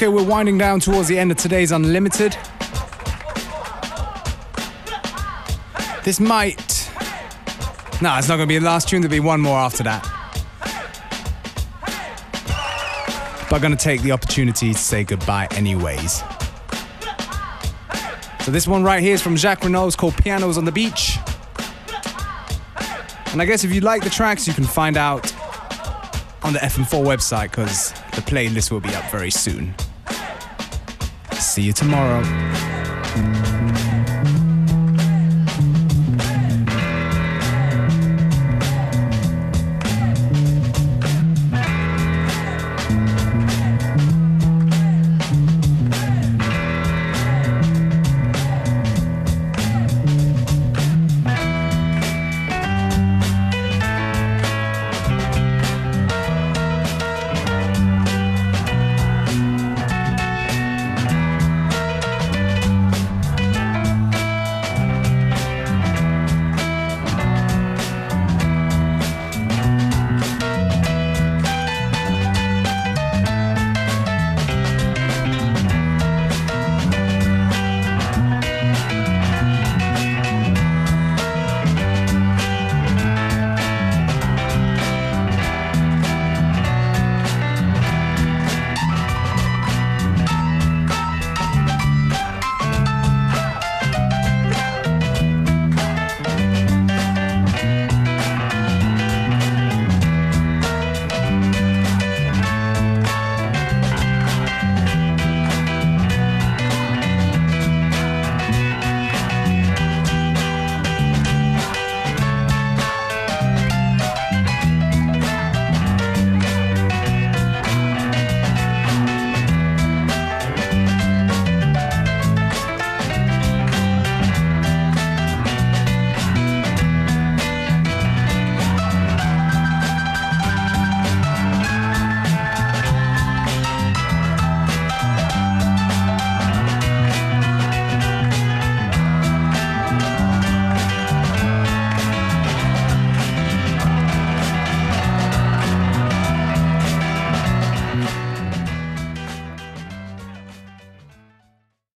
Okay, 0.00 0.08
we're 0.08 0.24
winding 0.24 0.56
down 0.56 0.80
towards 0.80 1.08
the 1.08 1.18
end 1.18 1.30
of 1.30 1.36
today's 1.36 1.72
Unlimited. 1.72 2.34
This 6.04 6.18
might. 6.18 6.90
Nah, 8.00 8.16
it's 8.16 8.26
not 8.26 8.36
going 8.36 8.38
to 8.38 8.46
be 8.46 8.56
the 8.56 8.64
last 8.64 8.88
tune, 8.88 9.02
there'll 9.02 9.12
be 9.12 9.20
one 9.20 9.42
more 9.42 9.58
after 9.58 9.82
that. 9.82 10.02
But 13.50 13.56
I'm 13.56 13.60
going 13.60 13.76
to 13.76 13.84
take 13.84 14.00
the 14.00 14.12
opportunity 14.12 14.72
to 14.72 14.78
say 14.78 15.04
goodbye, 15.04 15.48
anyways. 15.50 16.22
So, 18.40 18.50
this 18.50 18.66
one 18.66 18.82
right 18.82 19.02
here 19.02 19.12
is 19.12 19.20
from 19.20 19.36
Jacques 19.36 19.64
Renault, 19.64 19.88
it's 19.88 19.96
called 19.96 20.16
Pianos 20.16 20.56
on 20.56 20.64
the 20.64 20.72
Beach. 20.72 21.18
And 23.32 23.42
I 23.42 23.44
guess 23.44 23.64
if 23.64 23.74
you 23.74 23.82
like 23.82 24.02
the 24.02 24.08
tracks, 24.08 24.48
you 24.48 24.54
can 24.54 24.64
find 24.64 24.96
out 24.96 25.30
on 26.42 26.54
the 26.54 26.58
FM4 26.60 27.04
website 27.04 27.50
because 27.50 27.92
the 28.14 28.22
playlist 28.22 28.70
will 28.70 28.80
be 28.80 28.94
up 28.94 29.04
very 29.10 29.30
soon. 29.30 29.74
See 31.60 31.66
you 31.66 31.72
tomorrow. 31.74 32.22